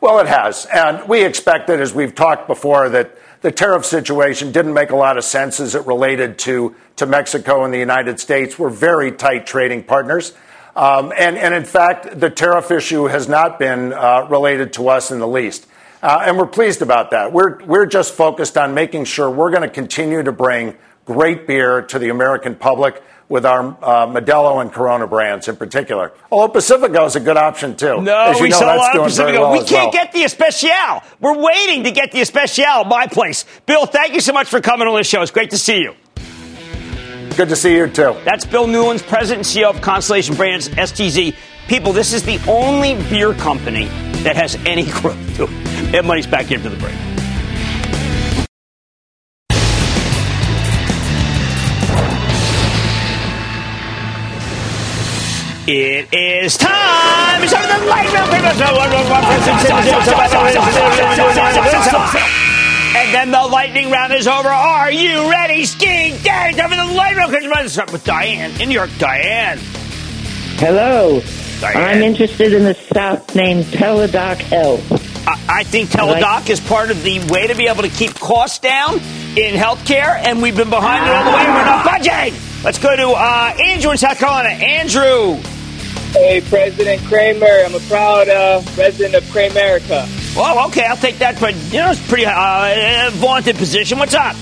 [0.00, 0.66] Well, it has.
[0.66, 5.16] And we expected, as we've talked before, that the tariff situation didn't make a lot
[5.16, 8.58] of sense as it related to, to Mexico and the United States.
[8.58, 10.34] We're very tight trading partners.
[10.80, 15.10] Um, and, and, in fact, the tariff issue has not been uh, related to us
[15.10, 15.66] in the least.
[16.02, 17.34] Uh, and we're pleased about that.
[17.34, 21.82] We're, we're just focused on making sure we're going to continue to bring great beer
[21.82, 26.12] to the American public with our uh, Modelo and Corona brands in particular.
[26.32, 28.00] Although Pacifico is a good option too.
[28.00, 29.40] No, we know, sell a lot of Pacifico.
[29.42, 30.04] Well we can't well.
[30.04, 31.02] get the Especial.
[31.20, 33.44] We're waiting to get the Especial at my place.
[33.66, 35.20] Bill, thank you so much for coming on the show.
[35.20, 35.94] It's great to see you.
[37.36, 38.16] Good to see you too.
[38.24, 41.34] That's Bill Newlands, President and CEO of Constellation Brands, STZ.
[41.68, 43.86] People, this is the only beer company
[44.24, 45.46] that has any growth to
[45.96, 46.04] it.
[46.04, 46.94] Money's back into the break.
[55.66, 57.42] It is time.
[57.42, 58.30] It's time for the light round.
[62.92, 64.48] And then the lightning round is over.
[64.48, 65.64] Are you ready?
[65.64, 66.52] Skiing day.
[66.56, 67.62] Time for the lightning round.
[67.62, 68.90] Let's start with Diane in New York.
[68.98, 69.58] Diane.
[70.58, 71.20] Hello.
[71.60, 71.76] Diane.
[71.76, 74.82] I'm interested in the stock named Teladoc Health.
[75.28, 78.58] I, I think Teladoc is part of the way to be able to keep costs
[78.58, 81.44] down in healthcare, and we've been behind it all the way.
[81.44, 82.34] We're not budging.
[82.64, 84.48] Let's go to uh, Andrew in South Carolina.
[84.48, 85.40] Andrew.
[86.12, 87.46] Hey, President Cramer.
[87.46, 90.08] I'm a proud uh, resident of Kramerica.
[90.34, 93.98] Well, okay, I'll take that, but you know, it's a pretty uh, vaunted position.
[93.98, 94.34] What's up?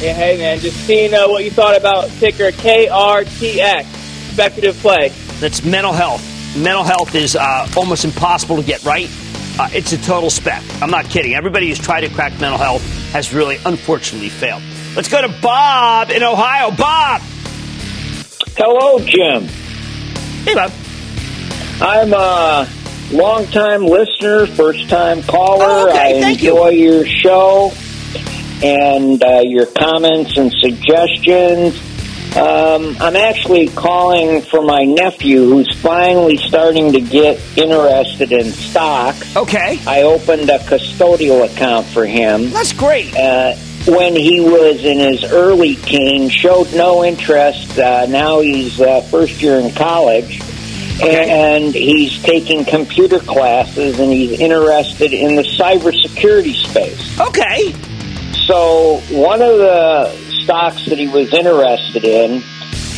[0.00, 3.84] Yeah, hey, man, just seeing uh, what you thought about ticker KRTX,
[4.32, 5.08] speculative play.
[5.40, 6.22] That's mental health.
[6.56, 9.10] Mental health is uh, almost impossible to get right.
[9.58, 10.62] Uh, it's a total spec.
[10.82, 11.34] I'm not kidding.
[11.34, 12.82] Everybody who's tried to crack mental health
[13.12, 14.62] has really, unfortunately, failed.
[14.94, 16.70] Let's go to Bob in Ohio.
[16.70, 17.22] Bob.
[18.56, 19.48] Hello, Jim.
[20.44, 20.70] Hey, Bob.
[21.80, 22.68] I'm a
[23.12, 25.64] long-time listener, first-time caller.
[25.64, 26.18] Oh, okay.
[26.18, 27.72] I Thank enjoy your show
[28.62, 31.80] and uh, your comments and suggestions.
[32.36, 39.36] Um, I'm actually calling for my nephew who's finally starting to get interested in stocks.
[39.36, 39.78] Okay.
[39.86, 42.50] I opened a custodial account for him.
[42.50, 43.16] That's great.
[43.16, 43.54] Uh,
[43.86, 47.78] when he was in his early teens, showed no interest.
[47.78, 50.42] Uh, now he's uh, first year in college.
[51.00, 57.20] And he's taking computer classes and he's interested in the cybersecurity space.
[57.20, 57.72] Okay.
[58.46, 62.42] So, one of the stocks that he was interested in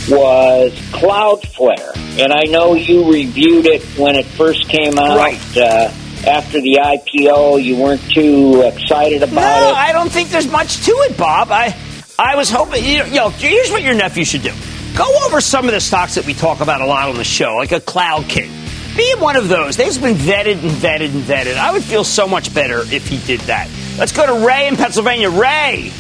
[0.09, 1.97] was Cloudflare.
[2.19, 5.17] And I know you reviewed it when it first came out.
[5.17, 5.57] Right.
[5.57, 5.93] Uh,
[6.27, 9.73] after the IPO, you weren't too excited about no, it.
[9.73, 11.49] No, I don't think there's much to it, Bob.
[11.51, 11.75] I,
[12.19, 14.53] I was hoping, you know, here's what your nephew should do.
[14.97, 17.57] Go over some of the stocks that we talk about a lot on the show,
[17.57, 18.51] like a Cloud King.
[18.97, 19.77] Be one of those.
[19.77, 21.57] They've been vetted and vetted and vetted.
[21.57, 23.69] I would feel so much better if he did that.
[23.99, 25.31] Let's go to Ray in Pennsylvania.
[25.31, 25.91] Ray.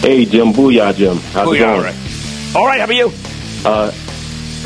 [0.00, 0.52] Hey, Jim.
[0.52, 1.16] Booyah, Jim.
[1.16, 1.82] How's it going?
[1.82, 1.96] Ray.
[2.54, 3.12] All right, how about you?
[3.64, 3.90] Uh,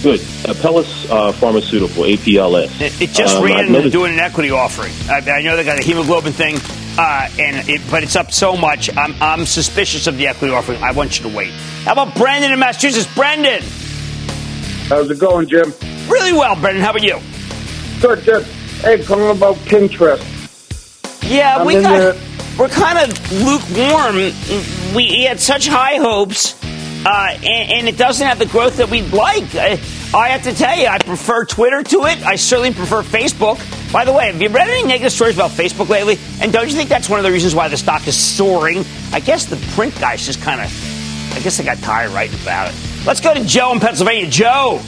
[0.03, 0.21] good.
[0.45, 2.81] Apellis uh, Pharmaceutical, APLS.
[2.81, 4.93] It, it just Um, ran into doing an equity offering.
[5.09, 6.57] I, I know they got a hemoglobin thing.
[6.99, 8.95] Uh, and it, but it's up so much.
[8.97, 10.83] I'm, I'm suspicious of the equity offering.
[10.83, 11.51] I want you to wait.
[11.85, 13.13] How about Brendan in Massachusetts?
[13.15, 13.63] Brendan.
[14.89, 15.73] How's it going, Jim?
[16.09, 16.83] Really well, Brendan.
[16.83, 17.19] How about you?
[18.01, 18.45] Good, good.
[18.83, 20.21] Hey, calling about Pinterest.
[21.31, 22.17] Yeah, I'm we got.
[22.59, 24.17] We're kind of lukewarm.
[24.95, 26.55] We had such high hopes,
[27.07, 29.55] uh, and, and it doesn't have the growth that we'd like.
[29.55, 29.81] I,
[30.15, 32.23] I have to tell you, I prefer Twitter to it.
[32.27, 33.59] I certainly prefer Facebook.
[33.93, 36.19] By the way, have you read any negative stories about Facebook lately?
[36.41, 38.85] And don't you think that's one of the reasons why the stock is soaring?
[39.13, 42.71] I guess the print guys just kind of, I guess they got tired writing about
[42.71, 42.75] it.
[43.07, 44.31] Let's go to Joe in Pennsylvania.
[44.31, 44.81] Joe.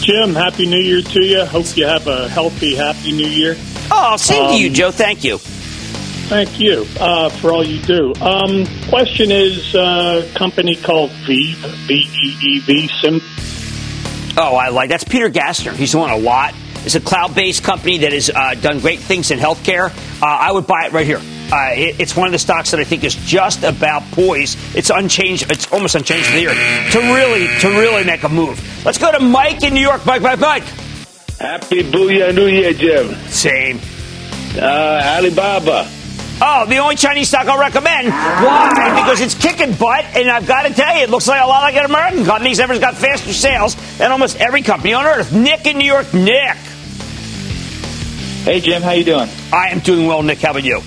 [0.00, 1.44] Jim, Happy New Year to you.
[1.46, 3.56] Hope you have a healthy, happy New Year.
[3.90, 4.90] Oh, same to you, Um, Joe.
[4.92, 5.38] Thank you.
[5.38, 8.14] Thank you uh, for all you do.
[8.20, 11.56] Um, question is uh, company called Veev,
[11.86, 13.20] V-E-E-V, Sim.
[14.36, 15.74] Oh, I like that's Peter Gassner.
[15.74, 16.54] He's won a lot.
[16.84, 19.90] It's a cloud-based company that has uh, done great things in healthcare.
[20.22, 21.20] Uh, I would buy it right here.
[21.52, 24.58] Uh, it, it's one of the stocks that I think is just about poised.
[24.74, 25.50] It's unchanged.
[25.50, 28.58] It's almost unchanged for the year to really to really make a move.
[28.84, 30.04] Let's go to Mike in New York.
[30.06, 30.64] Mike, Mike, Mike.
[31.38, 33.14] Happy Booyah New Year, Jim.
[33.28, 33.78] Same.
[34.56, 35.88] Uh, Alibaba.
[36.40, 38.08] Oh, the only Chinese stock I'll recommend.
[38.08, 39.00] Why?
[39.00, 41.62] Because it's kicking butt, and I've got to tell you, it looks like a lot
[41.62, 45.32] like an American company, except it's got faster sales than almost every company on earth.
[45.32, 46.12] Nick in New York.
[46.12, 46.56] Nick.
[48.44, 49.26] Hey Jim, how you doing?
[49.54, 50.38] I am doing well, Nick.
[50.38, 50.82] How about you?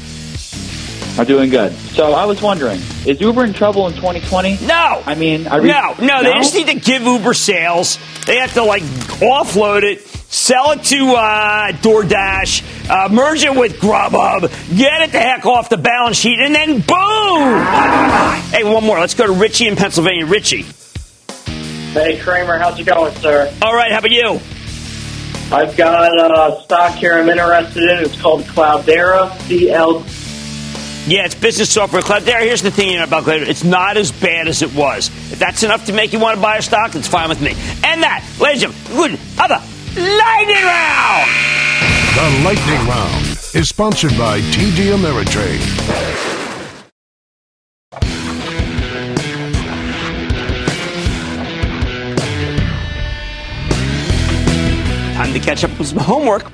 [1.18, 1.74] I'm doing good.
[1.74, 4.68] So I was wondering, is Uber in trouble in 2020?
[4.68, 5.02] No.
[5.04, 7.98] I mean, I re- no, no, they just need to give Uber sales.
[8.28, 13.80] They have to like offload it, sell it to uh, DoorDash, uh, merge it with
[13.80, 14.42] Grubhub,
[14.78, 17.58] get it the heck off the balance sheet, and then boom!
[18.52, 19.00] hey, one more.
[19.00, 20.28] Let's go to Richie in Pennsylvania.
[20.28, 20.68] Richie.
[21.94, 23.52] Hey Cramer, how's it going, sir?
[23.64, 24.40] All right, how about you?
[25.50, 28.04] I've got a stock here I'm interested in.
[28.04, 30.04] It's called Cloudera, CL.
[31.10, 32.02] Yeah, it's business software.
[32.02, 33.48] Cloudera, here's the thing about Cloudera.
[33.48, 35.08] It's not as bad as it was.
[35.32, 37.52] If that's enough to make you want to buy a stock, it's fine with me.
[37.84, 39.64] And that, ladies and gentlemen, good other
[39.96, 41.32] lightning round!
[42.18, 46.57] The Lightning Round is sponsored by TD Ameritrade.
[55.18, 56.46] Time to catch up with some homework.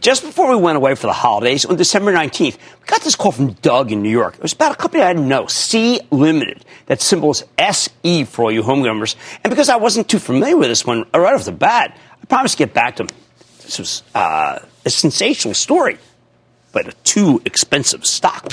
[0.00, 3.30] Just before we went away for the holidays, on December 19th, we got this call
[3.30, 4.34] from Doug in New York.
[4.34, 6.64] It was about a company I didn't know, Sea Limited.
[6.86, 9.14] That symbol is SE for all you home gamers.
[9.44, 12.58] And because I wasn't too familiar with this one right off the bat, I promised
[12.58, 13.08] to get back to him.
[13.62, 15.98] This was uh, a sensational story,
[16.72, 18.48] but a too expensive stock.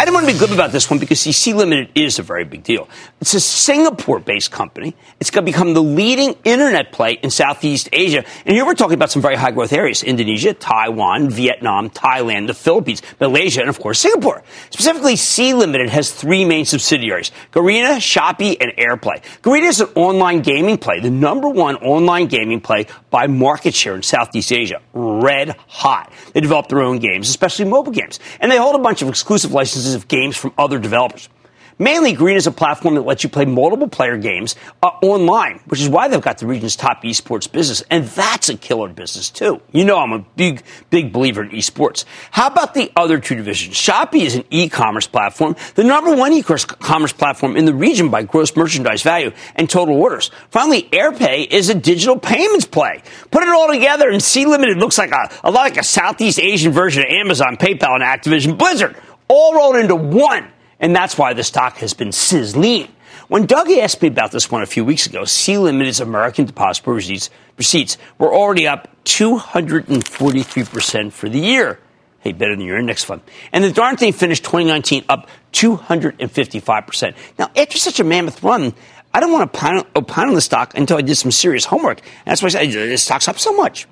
[0.00, 2.22] I didn't want to be glib about this one because see, Sea Limited is a
[2.22, 2.88] very big deal.
[3.20, 4.94] It's a Singapore-based company.
[5.18, 8.24] It's going to become the leading internet play in Southeast Asia.
[8.46, 10.04] And here we're talking about some very high growth areas.
[10.04, 14.44] Indonesia, Taiwan, Vietnam, Thailand, the Philippines, Malaysia, and of course Singapore.
[14.70, 17.32] Specifically, Sea Limited has three main subsidiaries.
[17.50, 19.20] Garena, Shopee, and AirPay.
[19.42, 23.96] Garena is an online gaming play, the number one online gaming play by market share
[23.96, 24.80] in Southeast Asia.
[24.92, 26.12] Red hot.
[26.34, 28.20] They develop their own games, especially mobile games.
[28.38, 31.28] And they hold a bunch of exclusive licenses of games from other developers.
[31.80, 35.80] Mainly, Garena is a platform that lets you play multiple player games uh, online, which
[35.80, 37.84] is why they've got the region's top esports business.
[37.88, 39.62] And that's a killer business, too.
[39.70, 42.04] You know, I'm a big, big believer in esports.
[42.32, 43.76] How about the other two divisions?
[43.76, 48.08] Shopee is an e commerce platform, the number one e commerce platform in the region
[48.08, 50.32] by gross merchandise value and total orders.
[50.50, 53.02] Finally, AirPay is a digital payments play.
[53.30, 56.40] Put it all together, and C Limited looks like a, a lot like a Southeast
[56.40, 58.96] Asian version of Amazon, PayPal, and Activision Blizzard,
[59.28, 60.48] all rolled into one.
[60.80, 62.88] And that's why the stock has been sizzling.
[63.28, 66.96] When Doug asked me about this one a few weeks ago, Sea Limited's American depository
[66.96, 71.78] receipts, receipts were already up 243% for the year.
[72.20, 73.20] Hey, better than your index fund.
[73.52, 77.14] And the darn thing finished 2019 up 255%.
[77.38, 78.74] Now, after such a mammoth run,
[79.12, 82.00] I don't want to opine, opine on the stock until I did some serious homework.
[82.00, 83.86] And that's why I said this stock's up so much.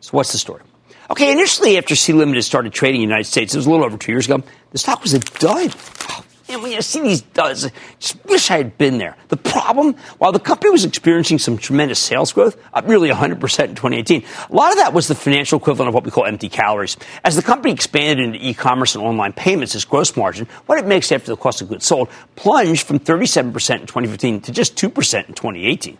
[0.00, 0.62] So what's the story?
[1.10, 3.84] Okay, initially after Sea Limited started trading in the United States, it was a little
[3.84, 5.74] over two years ago, the stock was a dud.
[6.08, 9.16] Oh, man, when you see these duds, I just wish I had been there.
[9.26, 13.38] The problem, while the company was experiencing some tremendous sales growth, up nearly 100% in
[13.38, 16.96] 2018, a lot of that was the financial equivalent of what we call empty calories.
[17.24, 21.10] As the company expanded into e-commerce and online payments, its gross margin, what it makes
[21.10, 23.46] after the cost of goods sold, plunged from 37%
[23.80, 25.98] in 2015 to just 2% in 2018.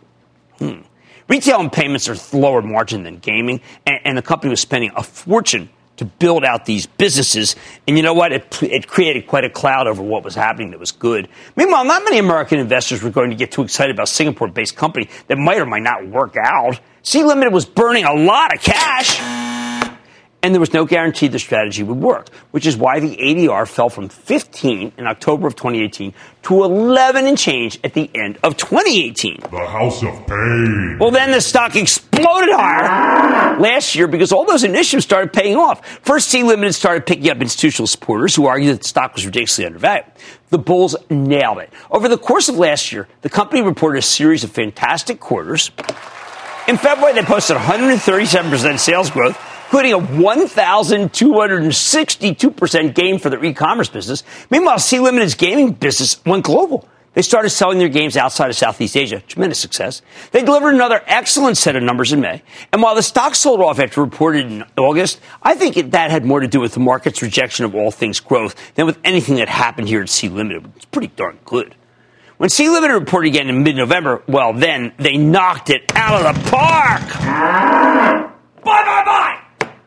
[0.58, 0.82] Hmm.
[1.30, 5.02] Retail and payments are lower margin than gaming, and, and, the company was spending a
[5.04, 7.54] fortune to build out these businesses.
[7.86, 8.32] And you know what?
[8.32, 11.28] It, it, created quite a cloud over what was happening that was good.
[11.54, 15.08] Meanwhile, not many American investors were going to get too excited about a Singapore-based company
[15.28, 16.80] that might or might not work out.
[17.02, 19.59] Sea Limited was burning a lot of cash.
[20.42, 23.90] And there was no guarantee the strategy would work, which is why the ADR fell
[23.90, 29.40] from 15 in October of 2018 to 11 and change at the end of 2018.
[29.40, 30.96] The House of Pain.
[30.98, 35.86] Well, then the stock exploded higher last year because all those initiatives started paying off.
[36.02, 39.66] First, Sea Limited started picking up institutional supporters who argued that the stock was ridiculously
[39.66, 40.06] undervalued.
[40.48, 41.72] The bulls nailed it.
[41.90, 45.70] Over the course of last year, the company reported a series of fantastic quarters.
[46.66, 49.36] In February, they posted 137% sales growth,
[49.70, 54.24] including a 1,262% gain for their e-commerce business.
[54.50, 56.88] Meanwhile, Sea Limited's gaming business went global.
[57.14, 59.20] They started selling their games outside of Southeast Asia.
[59.20, 60.02] Tremendous success.
[60.32, 62.42] They delivered another excellent set of numbers in May.
[62.72, 66.24] And while the stock sold off after reported in August, I think it, that had
[66.24, 69.48] more to do with the market's rejection of all things growth than with anything that
[69.48, 70.66] happened here at Sea Limited.
[70.74, 71.76] It's pretty darn good.
[72.38, 76.50] When Sea Limited reported again in mid-November, well, then they knocked it out of the
[76.50, 77.02] park.
[78.64, 79.39] Bye, bye, bye.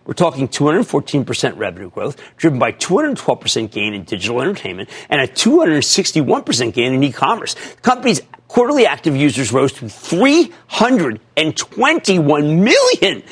[0.06, 6.74] We're talking 214% revenue growth, driven by 212% gain in digital entertainment and a 261%
[6.74, 7.54] gain in e-commerce.
[7.54, 12.84] The company's quarterly active users rose to 321 million.
[13.02, 13.24] Man,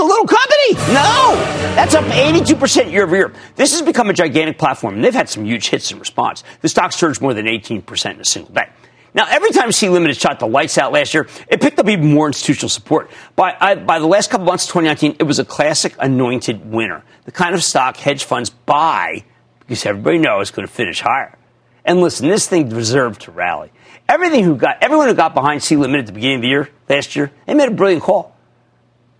[0.00, 0.74] a little company.
[0.94, 1.34] No,
[1.74, 3.32] that's up 82% year over year.
[3.56, 6.44] This has become a gigantic platform, and they've had some huge hits in response.
[6.60, 8.68] The stock surged more than 18% in a single day.
[9.14, 12.12] Now, every time Sea Limited shot the lights out last year, it picked up even
[12.12, 13.10] more institutional support.
[13.36, 17.04] By, I, by the last couple months of 2019, it was a classic anointed winner.
[17.24, 19.24] The kind of stock hedge funds buy
[19.60, 21.38] because everybody knows it's going to finish higher.
[21.84, 23.70] And listen, this thing deserved to rally.
[24.08, 26.70] Everything who got, everyone who got behind Sea Limited at the beginning of the year,
[26.88, 28.36] last year, they made a brilliant call.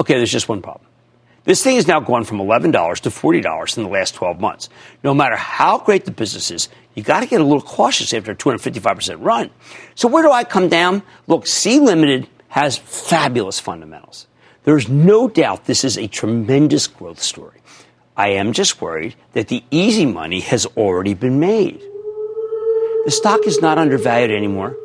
[0.01, 0.88] Okay, there's just one problem.
[1.49, 4.69] This thing has now gone from $11 to $40 in the last 12 months.
[5.03, 8.33] No matter how great the business is, you got to get a little cautious after
[8.33, 9.49] a 255% run.
[9.95, 11.03] So where do I come down?
[11.27, 14.27] Look, Sea Limited has fabulous fundamentals.
[14.65, 17.63] There's no doubt this is a tremendous growth story.
[18.15, 21.81] I am just worried that the easy money has already been made.
[23.07, 24.77] The stock is not undervalued anymore,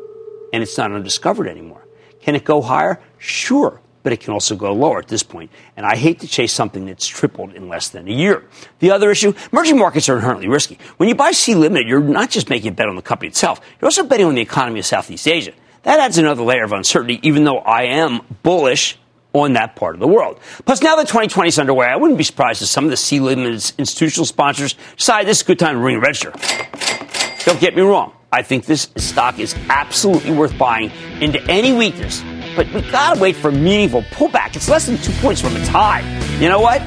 [0.53, 1.85] and it's not undiscovered anymore.
[2.21, 3.01] Can it go higher?
[3.17, 5.49] Sure but it can also go lower at this point.
[5.75, 8.45] And I hate to chase something that's tripled in less than a year.
[8.79, 10.77] The other issue, emerging markets are inherently risky.
[10.97, 13.61] When you buy Sea Limited, you're not just making a bet on the company itself,
[13.81, 15.53] you're also betting on the economy of Southeast Asia.
[15.83, 18.97] That adds another layer of uncertainty, even though I am bullish
[19.33, 20.39] on that part of the world.
[20.65, 23.19] Plus, now that 2020 is underway, I wouldn't be surprised if some of the Sea
[23.19, 26.31] Limited's institutional sponsors decide this is a good time to ring register.
[27.45, 28.13] Don't get me wrong.
[28.31, 32.23] I think this stock is absolutely worth buying into any weakness
[32.55, 34.55] but we gotta wait for a meaningful pullback.
[34.55, 36.01] It's less than two points from its high.
[36.39, 36.81] You know what?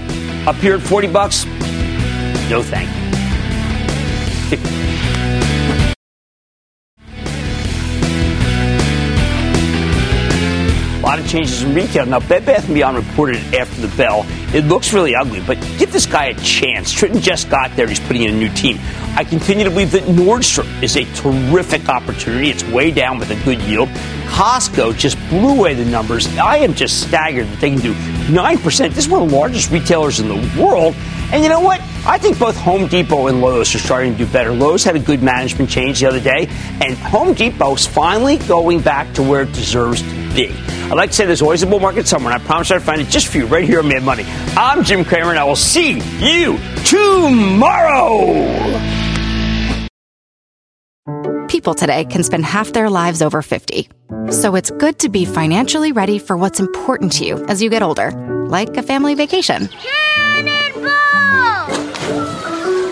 [0.46, 1.44] Up here at 40 bucks,
[2.48, 3.06] no thank you.
[10.96, 12.04] A lot of changes in retail.
[12.04, 14.26] Now, Bed Bath & Beyond reported after the bell.
[14.56, 16.90] It looks really ugly, but give this guy a chance.
[16.90, 17.86] Tritton just got there.
[17.86, 18.78] He's putting in a new team.
[19.14, 22.48] I continue to believe that Nordstrom is a terrific opportunity.
[22.48, 23.90] It's way down with a good yield.
[24.28, 26.26] Costco just blew away the numbers.
[26.38, 27.92] I am just staggered that they can do
[28.32, 28.94] 9%.
[28.94, 30.94] This is one of the largest retailers in the world.
[31.32, 31.82] And you know what?
[32.06, 34.52] I think both Home Depot and Lowe's are starting to do better.
[34.52, 36.48] Lowe's had a good management change the other day,
[36.80, 40.50] and Home Depot's finally going back to where it deserves to be.
[40.66, 43.00] I like to say there's always a bull market somewhere, and I promise I'll find
[43.00, 44.24] it just for you right here on Mad Money.
[44.56, 48.36] I'm Jim Cramer, and I will see you tomorrow.
[51.48, 53.88] People today can spend half their lives over 50.
[54.30, 57.82] So it's good to be financially ready for what's important to you as you get
[57.82, 58.10] older,
[58.48, 59.68] like a family vacation.